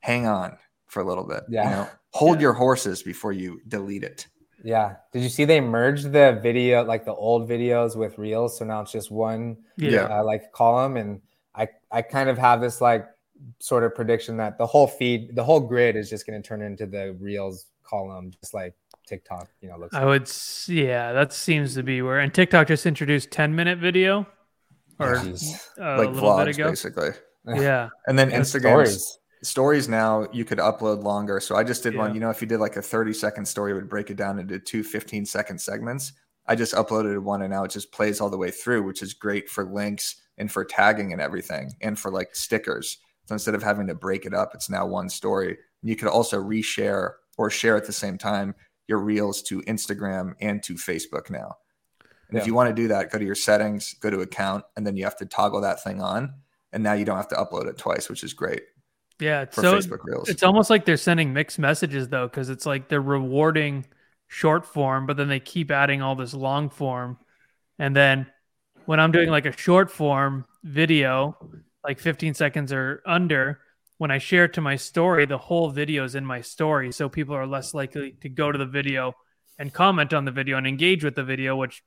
[0.00, 1.42] hang on for a little bit.
[1.50, 1.64] Yeah.
[1.64, 2.44] You know, hold Yeah.
[2.44, 4.26] your horses before you delete it.
[4.64, 4.94] Yeah.
[5.12, 8.56] Did you see they merged the video like the old videos with reels?
[8.58, 10.04] So now it's just one Yeah.
[10.04, 11.20] uh, like column and
[11.54, 13.06] i i kind of have this like
[13.60, 16.62] sort of prediction that the whole feed the whole grid is just going to turn
[16.62, 18.74] into the reels column just like
[19.06, 22.18] tiktok you know looks I would, s- yeah, that seems to be where.
[22.18, 24.26] And TikTok just introduced 10 minute video
[24.98, 25.54] or Jeez.
[25.80, 26.68] uh, like a little bit vlogs, ago.
[26.70, 27.10] basically.
[27.46, 27.88] Yeah.
[28.06, 29.18] And then Instagram stories.
[29.42, 31.40] stories now you could upload longer.
[31.40, 33.72] So I just did one, you know, if you did like a 30 second story,
[33.72, 36.12] it would break it down into two 15 second segments.
[36.46, 39.14] I just uploaded one and now it just plays all the way through, which is
[39.14, 42.98] great for links and for tagging and everything and for like stickers.
[43.28, 45.58] So instead of having to break it up, it's now one story.
[45.82, 48.54] You could also reshare or share at the same time
[48.86, 51.56] your reels to Instagram and to Facebook now.
[52.30, 54.86] And if you want to do that, go to your settings, go to account, and
[54.86, 56.32] then you have to toggle that thing on.
[56.72, 58.62] And now you don't have to upload it twice, which is great
[59.20, 59.44] Yeah.
[59.44, 60.30] for So Facebook Reels.
[60.30, 63.84] it's almost like they're sending mixed messages though, because it's like they're rewarding
[64.26, 67.18] short form, but then they keep adding all this long form.
[67.78, 68.26] And then
[68.86, 71.36] when I'm doing like a short form video,
[71.84, 73.60] like 15 seconds or under,
[73.98, 76.92] when I share to my story, the whole video is in my story.
[76.92, 79.14] So people are less likely to go to the video
[79.58, 81.82] and comment on the video and engage with the video, which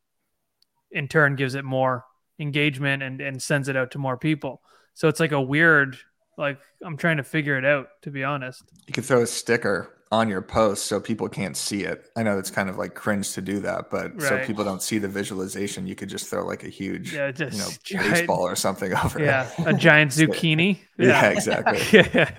[0.92, 2.06] in turn gives it more
[2.40, 4.62] engagement and and sends it out to more people.
[4.94, 5.98] So it's like a weird
[6.38, 8.64] like I'm trying to figure it out to be honest.
[8.88, 12.10] You could throw a sticker on your post so people can't see it.
[12.18, 14.22] I know it's kind of like cringe to do that, but right.
[14.22, 17.54] so people don't see the visualization, you could just throw like a huge, yeah, just
[17.54, 19.54] you know, giant, baseball or something over yeah, it.
[19.60, 20.80] Yeah, a giant zucchini.
[20.98, 21.08] yeah.
[21.08, 21.80] yeah, exactly.
[21.94, 22.32] yeah.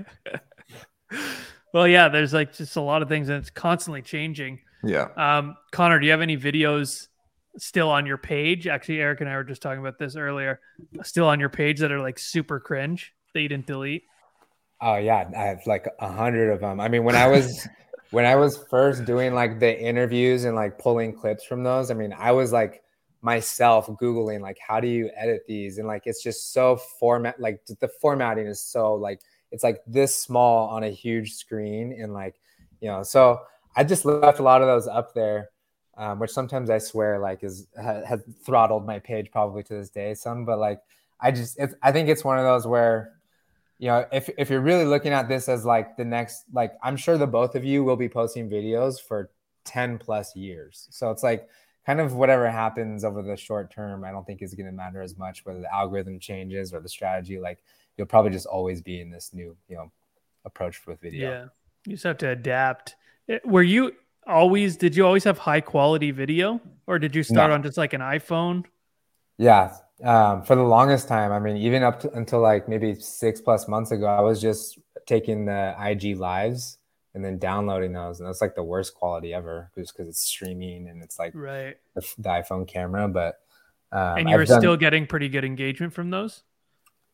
[1.72, 4.60] well, yeah, there's like just a lot of things and it's constantly changing.
[4.84, 5.08] Yeah.
[5.16, 7.08] Um, Connor, do you have any videos
[7.56, 8.66] still on your page?
[8.66, 10.60] Actually, Eric and I were just talking about this earlier.
[11.04, 14.02] Still on your page that are like super cringe that you didn't delete?
[14.82, 16.80] Oh yeah, I have like a hundred of them.
[16.80, 17.66] I mean, when I was
[18.10, 21.94] when I was first doing like the interviews and like pulling clips from those, I
[21.94, 22.82] mean, I was like
[23.22, 27.64] myself googling like how do you edit these and like it's just so format like
[27.80, 29.20] the formatting is so like
[29.52, 32.34] it's like this small on a huge screen and like
[32.80, 33.40] you know so
[33.76, 35.50] i just left a lot of those up there
[35.96, 40.14] um, which sometimes i swear like is has throttled my page probably to this day
[40.14, 40.80] some but like
[41.20, 43.12] i just i think it's one of those where
[43.82, 46.96] you know, if, if you're really looking at this as like the next, like I'm
[46.96, 49.32] sure the both of you will be posting videos for
[49.64, 50.86] 10 plus years.
[50.92, 51.48] So it's like
[51.84, 55.02] kind of whatever happens over the short term, I don't think is going to matter
[55.02, 57.40] as much whether the algorithm changes or the strategy.
[57.40, 57.64] Like
[57.96, 59.90] you'll probably just always be in this new, you know,
[60.44, 61.30] approach with video.
[61.32, 61.44] Yeah.
[61.84, 62.94] You just have to adapt.
[63.28, 63.94] Eh, were you
[64.28, 67.54] always, did you always have high quality video or did you start no.
[67.54, 68.64] on just like an iPhone?
[69.38, 71.32] Yeah um, for the longest time.
[71.32, 74.78] I mean, even up to, until like maybe six plus months ago, I was just
[75.06, 76.78] taking the IG lives
[77.14, 80.88] and then downloading those, and that's like the worst quality ever, just because it's streaming
[80.88, 83.08] and it's like right the, the iPhone camera.
[83.08, 83.40] But
[83.92, 86.42] um, and you were done, still getting pretty good engagement from those.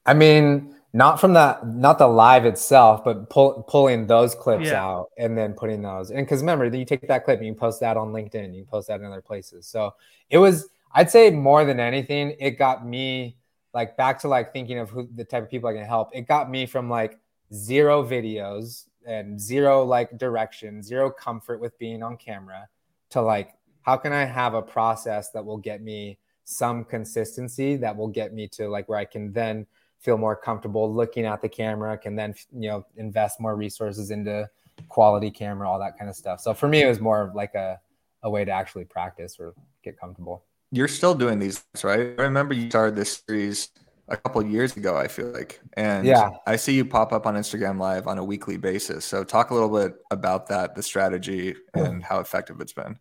[0.07, 4.83] I mean, not from that, not the live itself, but pull, pulling those clips yeah.
[4.83, 6.11] out and then putting those.
[6.11, 8.89] And because remember, you take that clip and you post that on LinkedIn, you post
[8.89, 9.67] that in other places.
[9.67, 9.95] So
[10.31, 13.37] it was I'd say more than anything, it got me
[13.75, 16.11] like back to like thinking of who the type of people I can help.
[16.13, 17.19] It got me from like
[17.53, 22.69] zero videos and zero like direction, zero comfort with being on camera
[23.11, 27.97] to like, how can I have a process that will get me some consistency that
[27.97, 29.67] will get me to like where I can then
[29.99, 34.49] feel more comfortable looking at the camera, can then, you know, invest more resources into
[34.89, 36.41] quality camera, all that kind of stuff.
[36.41, 37.81] So for me, it was more of like a,
[38.23, 42.15] a way to actually practice or get comfortable you're still doing these, right?
[42.19, 43.71] I remember you started this series
[44.09, 45.61] a couple years ago, I feel like.
[45.75, 49.05] And yeah, I see you pop up on Instagram Live on a weekly basis.
[49.05, 52.99] So talk a little bit about that, the strategy and how effective it's been.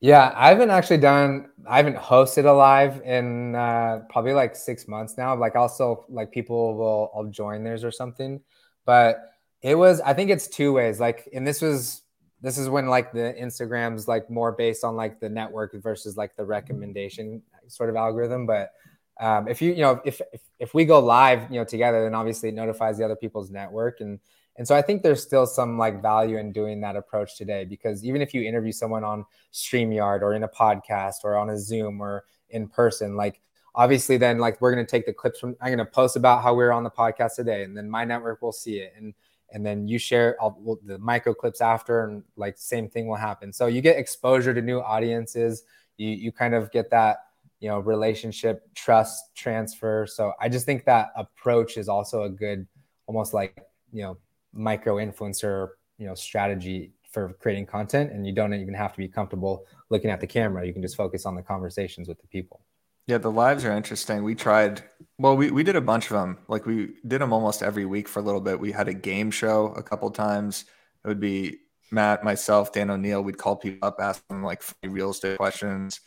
[0.00, 4.86] Yeah, I haven't actually done I haven't hosted a live in uh, probably like six
[4.86, 5.34] months now.
[5.34, 8.40] Like also like people will I'll join theirs or something.
[8.84, 11.00] But it was I think it's two ways.
[11.00, 12.02] Like and this was
[12.46, 16.36] this is when like the Instagram's like more based on like the network versus like
[16.36, 18.46] the recommendation sort of algorithm.
[18.46, 18.70] But
[19.18, 22.14] um, if you you know if, if if we go live you know together, then
[22.14, 24.20] obviously it notifies the other people's network and
[24.58, 28.04] and so I think there's still some like value in doing that approach today because
[28.04, 32.00] even if you interview someone on StreamYard or in a podcast or on a Zoom
[32.00, 33.40] or in person, like
[33.74, 36.44] obviously then like we're going to take the clips from I'm going to post about
[36.44, 39.14] how we're on the podcast today and then my network will see it and
[39.56, 43.50] and then you share all the micro clips after and like same thing will happen.
[43.54, 45.62] So you get exposure to new audiences.
[45.96, 47.20] You you kind of get that
[47.58, 50.06] you know relationship trust transfer.
[50.06, 52.66] So i just think that approach is also a good
[53.06, 53.58] almost like
[53.92, 54.18] you know
[54.52, 58.12] micro influencer you know strategy for creating content.
[58.12, 60.66] And you don't even have to be comfortable looking at the camera.
[60.66, 62.60] You can just focus on the conversations with the people
[63.06, 64.24] yeah, the lives are interesting.
[64.24, 64.82] We tried,
[65.18, 66.38] well, we, we did a bunch of them.
[66.48, 68.58] Like we did them almost every week for a little bit.
[68.58, 70.64] We had a game show a couple times.
[71.04, 71.58] It would be
[71.92, 73.22] Matt, myself, Dan O'Neill.
[73.22, 76.00] We'd call people up, ask them like real estate questions,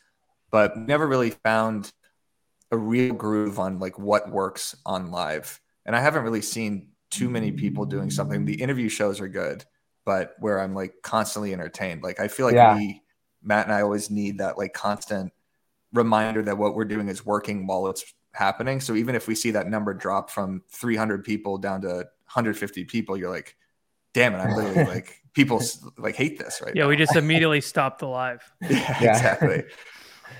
[0.51, 1.91] but never really found
[2.71, 5.61] a real groove on like what works on live.
[5.85, 8.43] And I haven't really seen too many people doing something.
[8.43, 9.63] The interview shows are good,
[10.05, 12.03] but where I'm like constantly entertained.
[12.03, 12.75] Like I feel like yeah.
[12.75, 13.01] we,
[13.41, 15.31] Matt and I always need that like constant
[15.93, 18.79] reminder that what we're doing is working while it's happening.
[18.79, 23.17] So even if we see that number drop from 300 people down to 150 people,
[23.17, 23.55] you're like,
[24.13, 25.61] damn it, I'm literally like, people
[25.97, 26.89] like hate this right Yeah, now.
[26.89, 28.41] we just immediately stopped the live.
[28.61, 29.63] yeah, yeah, exactly.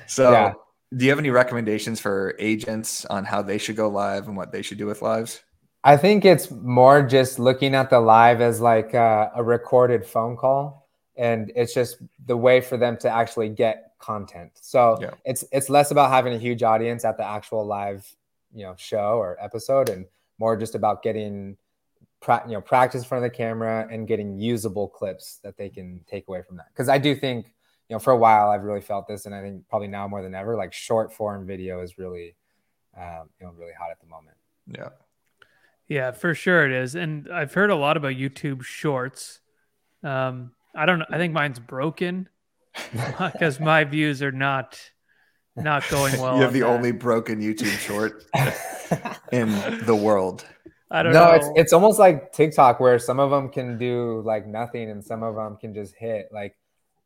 [0.08, 0.54] So yeah.
[0.96, 4.52] do you have any recommendations for agents on how they should go live and what
[4.52, 5.42] they should do with lives?
[5.84, 10.36] I think it's more just looking at the live as like a, a recorded phone
[10.36, 10.90] call.
[11.16, 14.52] And it's just the way for them to actually get content.
[14.56, 15.12] So yeah.
[15.26, 18.08] it's it's less about having a huge audience at the actual live,
[18.54, 20.06] you know, show or episode, and
[20.40, 21.58] more just about getting,
[22.22, 25.70] pra- you know, practice in front of the camera and getting usable clips that they
[25.70, 26.68] can take away from that.
[26.74, 27.54] Because I do think,
[27.90, 30.22] you know, for a while I've really felt this, and I think probably now more
[30.24, 32.36] than ever, like short form video is really,
[32.98, 34.38] um, you know, really hot at the moment.
[34.68, 34.90] Yeah.
[35.88, 36.96] Yeah, for sure it is.
[36.96, 39.40] And I've heard a lot about YouTube Shorts.
[40.04, 41.06] Um, I don't know.
[41.10, 42.30] I think mine's broken
[43.18, 44.80] because my views are not
[45.56, 46.36] not going well.
[46.36, 46.68] you have on the that.
[46.68, 48.24] only broken YouTube short
[49.32, 49.50] in
[49.86, 50.46] the world.
[50.92, 51.32] I don't no, know.
[51.34, 55.22] it's it's almost like TikTok where some of them can do like nothing and some
[55.22, 56.30] of them can just hit.
[56.32, 56.56] Like,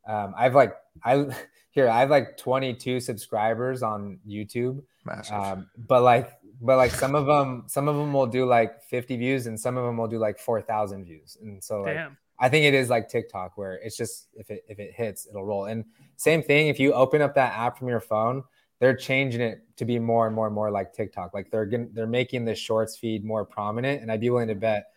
[0.07, 0.73] um, I've like
[1.03, 1.25] I
[1.71, 5.35] here I have like 22 subscribers on YouTube, Massive.
[5.35, 9.17] um, but like but like some of them some of them will do like 50
[9.17, 12.17] views and some of them will do like 4,000 views, and so like Damn.
[12.39, 15.45] I think it is like TikTok where it's just if it if it hits, it'll
[15.45, 15.65] roll.
[15.65, 15.85] And
[16.17, 18.43] same thing, if you open up that app from your phone,
[18.79, 21.33] they're changing it to be more and more and more like TikTok.
[21.33, 24.01] Like they're getting, they're making the shorts feed more prominent.
[24.01, 24.87] And I'd be willing to bet,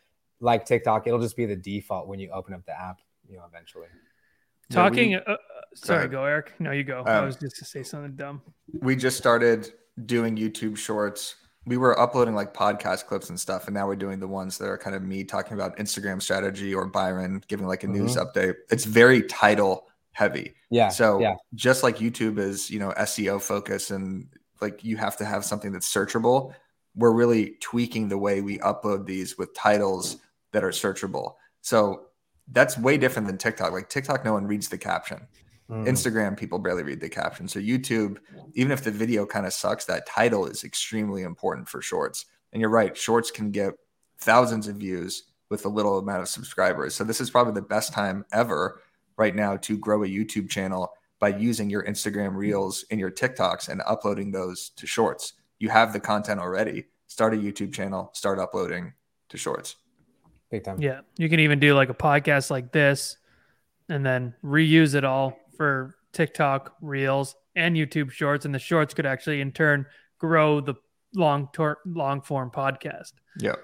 [0.41, 3.45] like TikTok, it'll just be the default when you open up the app, you know,
[3.49, 3.87] eventually.
[4.71, 5.11] Yeah, Talking.
[5.11, 5.37] we- uh, uh,
[5.75, 6.11] sorry, ahead.
[6.11, 6.53] go Eric.
[6.59, 7.03] No, you go.
[7.07, 8.43] I Um, was just to say something dumb.
[8.81, 9.73] we just started
[10.07, 11.37] doing YouTube shorts.
[11.67, 14.69] We were uploading like podcast clips and stuff, and now we're doing the ones that
[14.69, 18.39] are kind of me talking about Instagram strategy or Byron giving like a news mm-hmm.
[18.39, 18.55] update.
[18.71, 20.55] It's very title heavy.
[20.71, 20.89] Yeah.
[20.89, 24.29] So yeah, just like YouTube is, you know, SEO focus and
[24.61, 26.55] like you have to have something that's searchable,
[26.95, 30.17] we're really tweaking the way we upload these with titles
[30.53, 31.35] that are searchable.
[31.61, 32.07] So
[32.51, 33.73] that's way different than TikTok.
[33.73, 35.27] Like TikTok, no one reads the caption.
[35.71, 35.87] Mhm.
[35.87, 37.49] Instagram, people barely read the caption.
[37.49, 38.19] So YouTube,
[38.55, 42.27] even if the video kind of sucks, that title is extremely important for shorts.
[42.53, 43.75] And you're right, shorts can get
[44.19, 46.95] thousands of views with a little amount of subscribers.
[46.95, 48.81] So this is probably the best time ever
[49.17, 53.69] right now to grow a YouTube channel by using your Instagram reels and your TikToks
[53.69, 55.33] and uploading those to shorts.
[55.59, 56.87] You have the content already.
[57.07, 58.93] Start a YouTube channel, start uploading
[59.31, 59.77] to shorts.
[60.51, 60.81] big time.
[60.81, 63.17] Yeah, you can even do like a podcast like this,
[63.89, 69.07] and then reuse it all for TikTok Reels and YouTube Shorts, and the Shorts could
[69.07, 69.87] actually in turn
[70.19, 70.75] grow the
[71.15, 73.59] long tor- long form podcast Yep.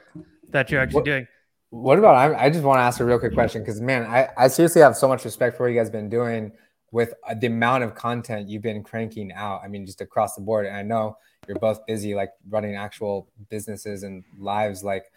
[0.51, 1.27] that you're actually What- doing.
[1.71, 2.17] What about?
[2.17, 4.83] I, I just want to ask a real quick question because man, I, I seriously
[4.83, 6.53] have so much respect for what you guys been doing
[6.91, 9.63] with uh, the amount of content you've been cranking out.
[9.65, 10.67] I mean, just across the board.
[10.67, 11.17] And I know
[11.49, 14.85] you're both busy, like running actual businesses and lives.
[14.85, 15.11] Like,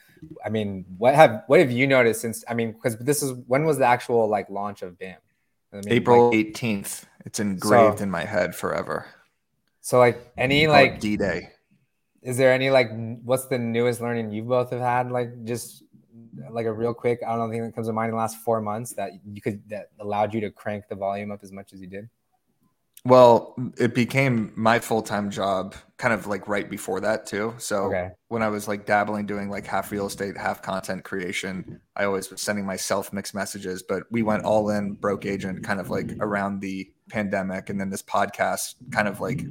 [0.45, 2.45] I mean, what have what have you noticed since?
[2.47, 5.17] I mean, because this is when was the actual like launch of BAM?
[5.77, 7.05] I mean, April like, 18th.
[7.25, 9.05] It's engraved So- in my head forever.
[9.81, 11.49] so like any like D-Day.
[12.21, 12.89] is there any like
[13.23, 15.83] what's the newest learning you both have had like just
[16.49, 18.37] like a real quick i don't know thing that comes to mind in the last
[18.37, 21.71] four months that you could that allowed you to crank the volume up as much
[21.73, 22.09] as you did
[23.05, 27.53] Well, it became my full time job kind of like right before that too.
[27.57, 31.79] So okay when I was like dabbling doing like half real estate, half content creation,
[31.95, 35.79] I always was sending myself mixed messages, but we went all in broke agent kind
[35.79, 37.69] of like around the pandemic.
[37.69, 39.45] And then this podcast kind of like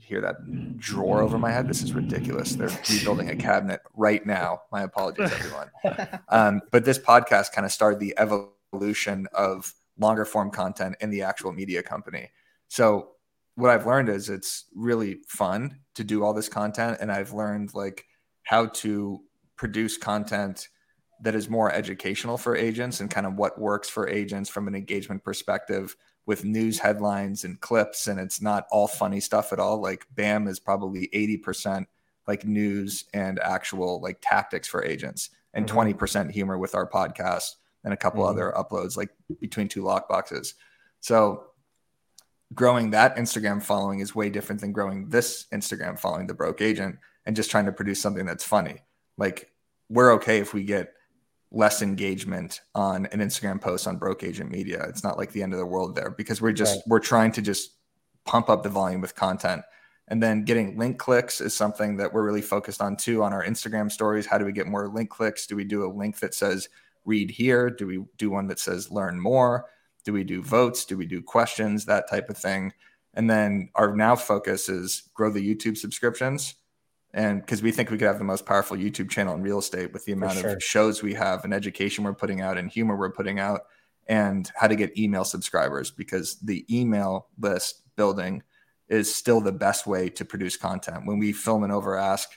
[0.00, 1.68] hear that drawer over my head.
[1.68, 2.56] This is ridiculous.
[2.56, 4.62] They're rebuilding a cabinet right now.
[4.72, 5.70] My apologies, everyone.
[6.30, 11.22] Um, but this podcast kind of started the evolution of longer form content in the
[11.22, 12.30] actual media company.
[12.68, 13.12] So
[13.56, 17.74] what I've learned is it's really fun to do all this content, and I've learned
[17.74, 18.04] like
[18.44, 19.20] how to
[19.56, 20.68] produce content
[21.20, 24.74] that is more educational for agents and kind of what works for agents from an
[24.76, 29.80] engagement perspective with news headlines and clips and it's not all funny stuff at all
[29.82, 31.86] like bam is probably 80%
[32.28, 35.70] like news and actual like tactics for agents and Mhm.
[35.98, 38.30] 20% humor with our podcast and a couple Mhm.
[38.30, 40.54] other uploads like between two lock boxes
[41.00, 41.50] so
[42.54, 46.96] growing that instagram following is way different than growing this instagram following the broke agent
[47.26, 48.76] and just trying to produce something that's funny
[49.18, 49.52] like
[49.88, 50.94] we're okay if we get
[51.50, 54.84] less engagement on an Instagram post on broke agent media.
[54.88, 56.82] It's not like the end of the world there because we're just Right.
[56.86, 57.72] we're trying to just
[58.24, 59.62] pump up the volume with content.
[60.08, 63.44] And then getting link clicks is something that we're really focused on too on our
[63.44, 64.26] Instagram stories.
[64.26, 65.46] How do we get more link clicks?
[65.46, 66.68] Do we do a link that says
[67.04, 67.70] read here?
[67.70, 69.66] Do we do one that says learn more?
[70.08, 70.86] Do we do votes?
[70.86, 71.84] Do we do questions?
[71.84, 72.72] That type of thing.
[73.12, 76.54] And then our now focus is grow the YouTube subscriptions
[77.12, 79.92] and because we think we could have the most powerful YouTube channel in real estate
[79.92, 80.54] with the amount sure.
[80.54, 83.66] of shows we have and education we're putting out and humor we're putting out
[84.06, 88.42] and how to get email subscribers because the email list building
[88.88, 91.04] is still the best way to produce content.
[91.04, 92.30] When we film an over ask,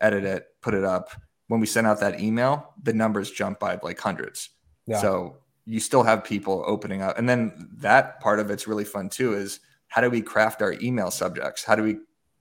[0.00, 1.10] edit it, put it up,
[1.48, 4.48] when we send out that email, the numbers jump by like hundreds.
[4.86, 5.02] Yeah.
[5.02, 7.18] So you still have people opening up.
[7.18, 10.74] And then that part of it's really fun too is how do we craft our
[10.80, 11.64] email subjects?
[11.64, 11.98] How do we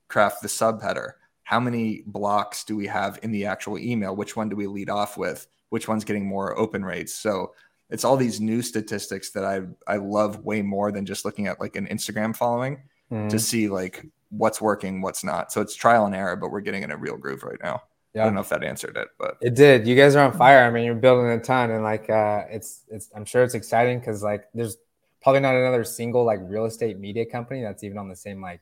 [0.07, 1.11] craft the subheader?
[1.43, 4.15] How many blocks do we have in the actual email?
[4.15, 5.47] Which one do we lead off with?
[5.69, 7.13] Which one's getting more open rates?
[7.13, 7.53] So
[7.89, 11.59] it's all these new statistics that I I love way more than just looking at
[11.59, 13.29] like an Instagram following Mhm.
[13.29, 15.51] to see like what's working, what's not.
[15.51, 17.83] So it's trial and error, but we're getting in a real groove right now.
[18.15, 19.87] I don't know if that answered it, but It did.
[19.87, 20.63] You guys are on fire.
[20.65, 23.09] I mean, you're building a ton, and like, uh, it's it's.
[23.15, 24.77] I'm sure it's exciting because like, there's
[25.21, 28.59] probably not another single like real estate media company that's even on the same like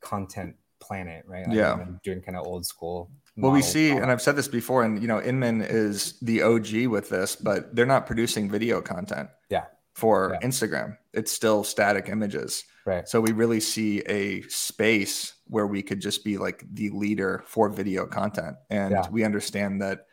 [0.00, 1.46] content planet, right?
[1.46, 1.86] Like, Yeah.
[2.02, 3.10] doing kind of old school.
[3.36, 4.10] Well, we see, and.
[4.10, 7.86] I've said this before, and you know, Inman is the OG with this, but they're
[7.86, 9.30] not producing video content.
[9.48, 9.64] Yeah.
[9.94, 10.48] For Yeah.
[10.48, 12.64] Instagram, it's still static images.
[12.84, 13.06] right.
[13.08, 17.68] So we really see a space where we could just be like the leader for
[17.68, 19.08] video content, and Yeah.
[19.10, 20.06] we understand that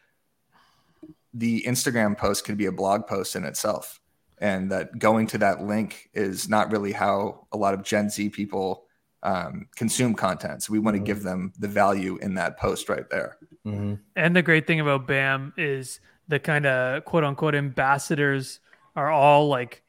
[1.34, 4.00] the Instagram post could be a blog post in itself,
[4.40, 8.30] and that going to that link is not really how a lot of Gen Z
[8.30, 8.86] people
[9.22, 10.64] um, consume content.
[10.64, 11.06] So we want to Mhm.
[11.06, 13.38] give them the value in that post right there.
[13.66, 16.00] hmm And the great thing about BAM is
[16.30, 18.60] the kind of quote unquote ambassadors
[19.00, 19.84] are all like,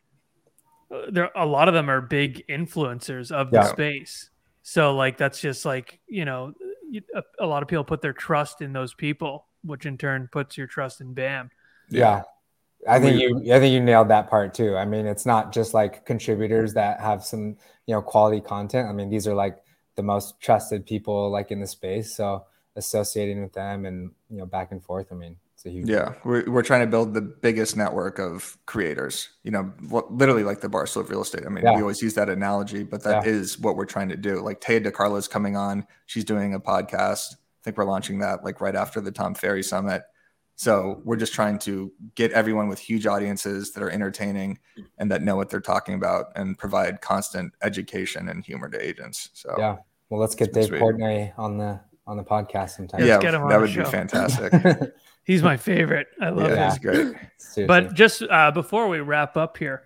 [0.95, 1.31] uh, there.
[1.35, 3.73] A lot of them are big influencers of the Yeah.
[3.73, 4.31] space.
[4.63, 6.55] So like that's just like you know,
[7.15, 10.57] a, a lot of people put their trust in those people, which in turn puts
[10.57, 11.51] your trust in BAM.
[11.89, 12.23] Yeah.
[12.89, 14.77] I think you I think you nailed that part too.
[14.77, 17.57] I mean, it's not just like contributors that have some,
[17.87, 18.89] you know, quality content.
[18.89, 19.59] I mean, these are like
[19.97, 22.17] the most trusted people like in the space.
[22.17, 22.47] So
[22.77, 25.09] associating with them and you know back and forth.
[25.13, 28.57] I mean, it's a huge Yeah, we're, we're trying to build the biggest network of
[28.65, 29.29] creators.
[29.43, 31.43] You know, what, literally like the Barstool of real estate.
[31.45, 31.75] I mean, Yeah.
[31.77, 34.41] we always use that analogy, but that is what we're trying to do.
[34.41, 37.35] Like Taya DeCarlo is coming on; she's doing a podcast.
[37.35, 40.03] I think we're launching that like right after the Tom Ferry Summit.
[40.57, 44.59] So we're just trying to get everyone with huge audiences that are entertaining
[44.99, 49.29] and that know what they're talking about, and provide constant education and humor to agents.
[49.35, 49.77] So Yeah.
[50.09, 50.79] Well, let's get Dave sweet.
[50.81, 53.01] Courtney on the on the podcast sometime.
[53.01, 54.53] Yeah, yeah, let's get him on that the would be fantastic.
[55.25, 56.09] He's my favorite.
[56.21, 57.15] I love yeah, him.
[57.15, 57.67] that's great.
[57.67, 59.85] But just uh, before we wrap up here,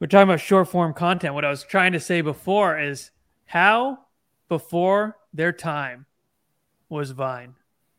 [0.00, 1.34] we're talking about short form content.
[1.34, 3.10] What I was trying to say before is
[3.44, 3.98] how
[4.48, 6.06] before their time
[6.88, 7.54] was Vine.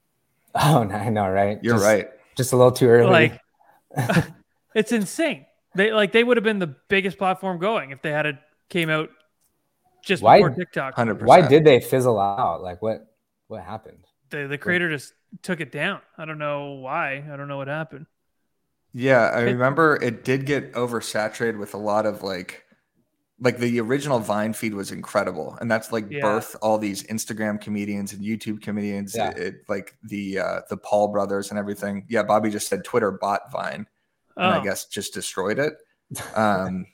[0.55, 1.59] oh, no, I know, right?
[1.61, 2.07] You're Just- right.
[2.35, 3.09] Just a little too early.
[3.09, 3.41] Like
[4.75, 5.45] it's insane.
[5.73, 8.35] They like they would have been the biggest platform going if they had it
[8.69, 9.09] came out
[10.03, 10.93] just Why- before TikTok.
[10.93, 11.27] Hundred percent.
[11.27, 12.61] why did they fizzle out?
[12.61, 13.07] Like what
[13.47, 14.05] what happened?
[14.29, 16.01] The the creator just took it down.
[16.17, 17.23] I don't know why.
[17.32, 18.05] I don't know what happened.
[18.93, 22.63] Yeah, I remember it did get oversaturated with a lot of like
[23.39, 25.57] like the original Vine feed was incredible.
[25.61, 26.21] And that's like Yeah.
[26.21, 29.13] birth all these Instagram comedians and YouTube comedians.
[29.15, 29.30] Yeah.
[29.32, 32.05] It, it- like the uh the Paul brothers and everything.
[32.09, 33.86] Yeah, Bobby just said Twitter bought Vine
[34.38, 35.73] and I Oh, guess just destroyed it.
[36.36, 36.88] Um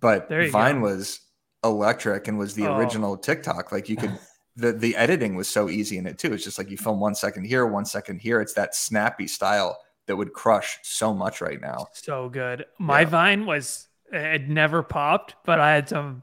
[0.00, 0.80] but Vine go.
[0.82, 1.20] was
[1.64, 2.76] electric and was the Oh.
[2.76, 3.72] original TikTok.
[3.72, 4.16] Like you could
[4.56, 6.32] the the editing was so easy in it too.
[6.32, 8.40] It's just like you film one second here, one second here.
[8.40, 11.86] It's that snappy style that would crush so much right now.
[11.92, 12.64] so good.
[12.78, 13.06] My Yeah.
[13.06, 16.22] Vine was it never popped, but I had some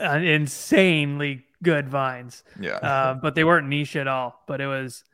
[0.00, 2.44] uh, insanely good vines.
[2.60, 2.76] Yeah.
[2.76, 4.42] uh, but they weren't niche at all.
[4.46, 5.04] But it was.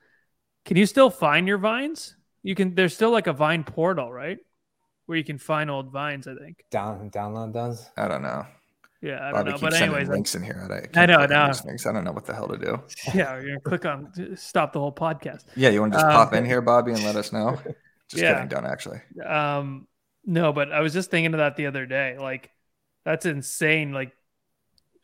[0.65, 2.17] Can you still find your vines?
[2.43, 2.75] You can.
[2.75, 4.39] There's still like a Vine portal, right,
[5.07, 6.27] where you can find old vines.
[6.27, 6.65] I think.
[6.71, 7.89] Down download does.
[7.97, 8.45] I don't know.
[9.03, 9.59] Yeah, I don't know.
[9.59, 10.69] But anyways, links in here.
[10.95, 11.47] I, I know, click on no.
[11.47, 11.87] these things.
[11.87, 12.83] I don't know what the hell to do.
[13.15, 15.45] yeah, you're gonna click on stop the whole podcast.
[15.55, 17.59] Yeah, you want to just Um, pop in here, Bobby, and let us know?
[18.09, 18.35] Just Yeah.
[18.35, 19.01] kidding, don't actually.
[19.25, 19.87] Um,
[20.25, 22.17] no, but I was just thinking of that the other day.
[22.19, 22.51] Like,
[23.05, 23.93] that's insane.
[23.93, 24.13] Like,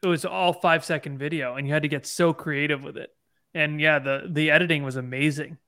[0.03, 3.11] it was all five second video, and you had to get so creative with it.
[3.55, 5.59] And yeah, the the editing was amazing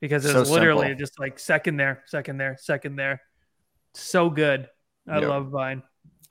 [0.00, 1.00] because it So was literally simple.
[1.00, 3.22] just like second there, second there, second there.
[3.94, 4.68] So good.
[5.08, 5.28] I Yep.
[5.28, 5.82] love Vine.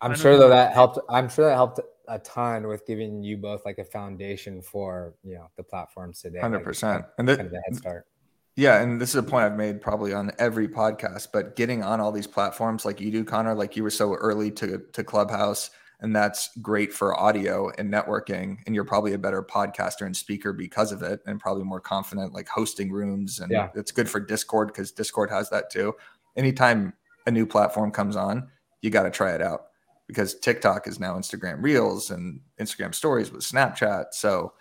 [0.05, 0.99] I'm sure though that helped.
[1.09, 5.35] I'm sure that helped a ton with giving you both like a foundation for you
[5.35, 6.39] know the platforms today.
[6.39, 7.05] Hundred like, percent.
[7.17, 8.07] And Kind of a head start.
[8.55, 11.99] Yeah, and this is a point I've made probably on every podcast, but getting on
[11.99, 15.71] all these platforms like you do, Connor, like you were so early to to Clubhouse,
[16.01, 18.57] and that's great for audio and networking.
[18.65, 22.33] And you're probably a better podcaster and speaker because of it, and probably more confident
[22.33, 23.39] like hosting rooms.
[23.39, 23.69] And Yeah.
[23.75, 25.95] it's good for Discord because Discord has that too.
[26.37, 26.93] Anytime
[27.25, 28.49] a new platform comes on,
[28.81, 29.67] you got to try it out
[30.07, 34.13] because TikTok is now Instagram Reels and Instagram Stories with Snapchat.
[34.13, 34.53] So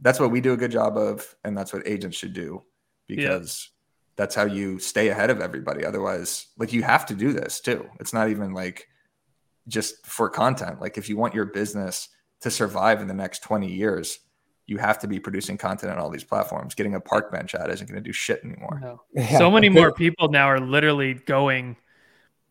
[0.00, 2.62] that's what we do a good job of, and that's what agents should do
[3.06, 3.70] because
[4.16, 5.84] that's how you stay ahead of everybody.
[5.84, 7.88] Otherwise, like you have to do this too.
[8.00, 8.88] It's not even like
[9.68, 10.80] just for content.
[10.80, 12.08] Like if you want your business
[12.40, 14.18] to survive in the next 20 years,
[14.66, 16.74] you have to be producing content on all these platforms.
[16.74, 18.78] Getting a park bench ad isn't going to do shit anymore.
[18.80, 19.02] No.
[19.14, 19.38] Yeah.
[19.38, 21.76] So many more people now are literally going.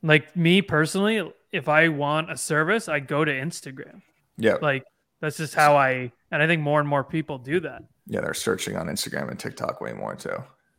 [0.04, 4.02] Like me personally, if I want a service, I go to Instagram.
[4.38, 4.56] Yeah.
[4.62, 4.84] Like
[5.20, 6.12] that's just how I.
[6.32, 7.84] And I think more and more people do that.
[8.08, 8.22] Yeah.
[8.22, 10.38] They're searching on Instagram and TikTok way more too.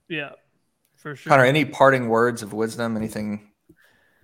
[0.09, 0.31] Yeah,
[0.97, 1.31] for sure.
[1.31, 2.97] Connor, any parting words of wisdom?
[2.97, 3.51] Anything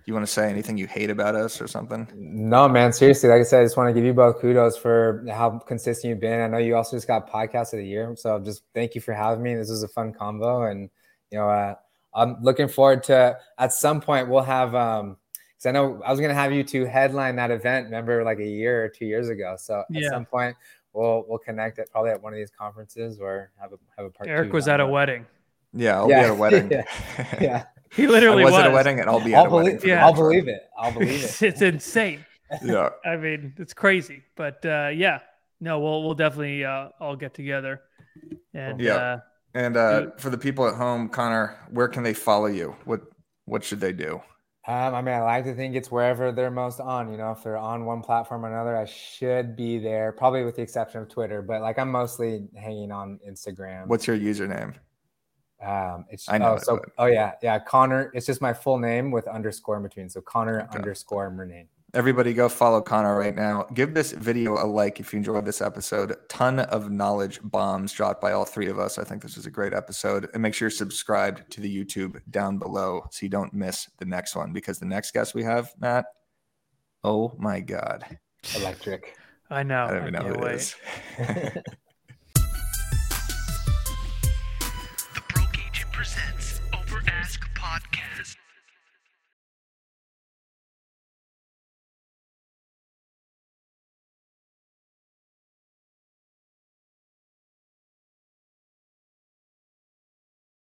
[0.05, 2.07] You want to say anything you hate about us or something?
[2.15, 2.91] No, man.
[2.91, 6.09] Seriously, like I said, I just want to give you both kudos for how consistent
[6.09, 6.41] you've been.
[6.41, 9.13] I know you also just got podcast of the year, so just thank you for
[9.13, 9.55] having me.
[9.55, 10.89] This was a fun combo, and
[11.31, 11.75] you know, uh,
[12.13, 14.73] I'm looking forward to at some point we'll have.
[14.75, 15.17] um
[15.59, 17.85] because I know I was gonna have you to headline that event.
[17.85, 19.55] Remember, like a year or two years ago.
[19.59, 20.05] So Yeah.
[20.05, 20.55] at some point
[20.93, 24.09] we'll we'll connect at probably at one of these conferences or have a have a
[24.09, 24.29] part.
[24.29, 25.25] Eric two was at a wedding.
[25.73, 26.71] Yeah, I'll Yeah, be at a wedding.
[26.71, 26.83] yeah,
[27.41, 29.81] Yeah, He I literally was, was, at a wedding and I'll be I'll a believe.
[29.81, 30.05] for Yeah.
[30.05, 30.61] I'll believe it.
[30.77, 31.23] I'll believe it.
[31.25, 32.25] It's, it's insane.
[32.63, 32.89] Yeah.
[33.05, 35.19] I mean, it's crazy, but uh, yeah,
[35.59, 37.81] no, we'll we'll definitely uh, all get together,
[38.53, 38.95] and Yeah.
[38.95, 39.19] uh,
[39.53, 42.75] And uh, for the people at home, Connor, where can they follow you?
[42.85, 43.01] What
[43.45, 44.21] what should they do?
[44.69, 47.11] Um, I mean, I like to think it's wherever they're most on.
[47.11, 50.11] You know, if they're on one platform or another, I should be there.
[50.11, 53.87] Probably with the exception of Twitter, but like I'm mostly hanging on Instagram.
[53.87, 54.75] What's your username?
[55.65, 56.05] um?
[56.11, 58.11] It's I know oh, it, so but- oh yeah yeah Connor.
[58.13, 60.07] It's just my full name with underscore in between.
[60.07, 60.77] So Connor Okay.
[60.77, 61.65] underscore Murnane.
[61.95, 63.65] Everybody go follow Connor right now.
[63.73, 66.15] Give this video a like if you enjoyed this episode.
[66.29, 68.99] Ton of knowledge bombs dropped by all three of us.
[68.99, 70.29] I think this is a great episode.
[70.33, 74.05] And make sure you're subscribed to the YouTube down below so you don't miss the
[74.05, 76.05] next one because the next guest we have, Matt,
[77.03, 78.05] oh my God.
[78.55, 79.15] Electric.
[79.49, 79.85] I know.
[79.85, 80.53] I don't even know who it wait.
[80.53, 80.75] is.
[85.15, 87.78] The Broke Agent presents Over Ask Podcast.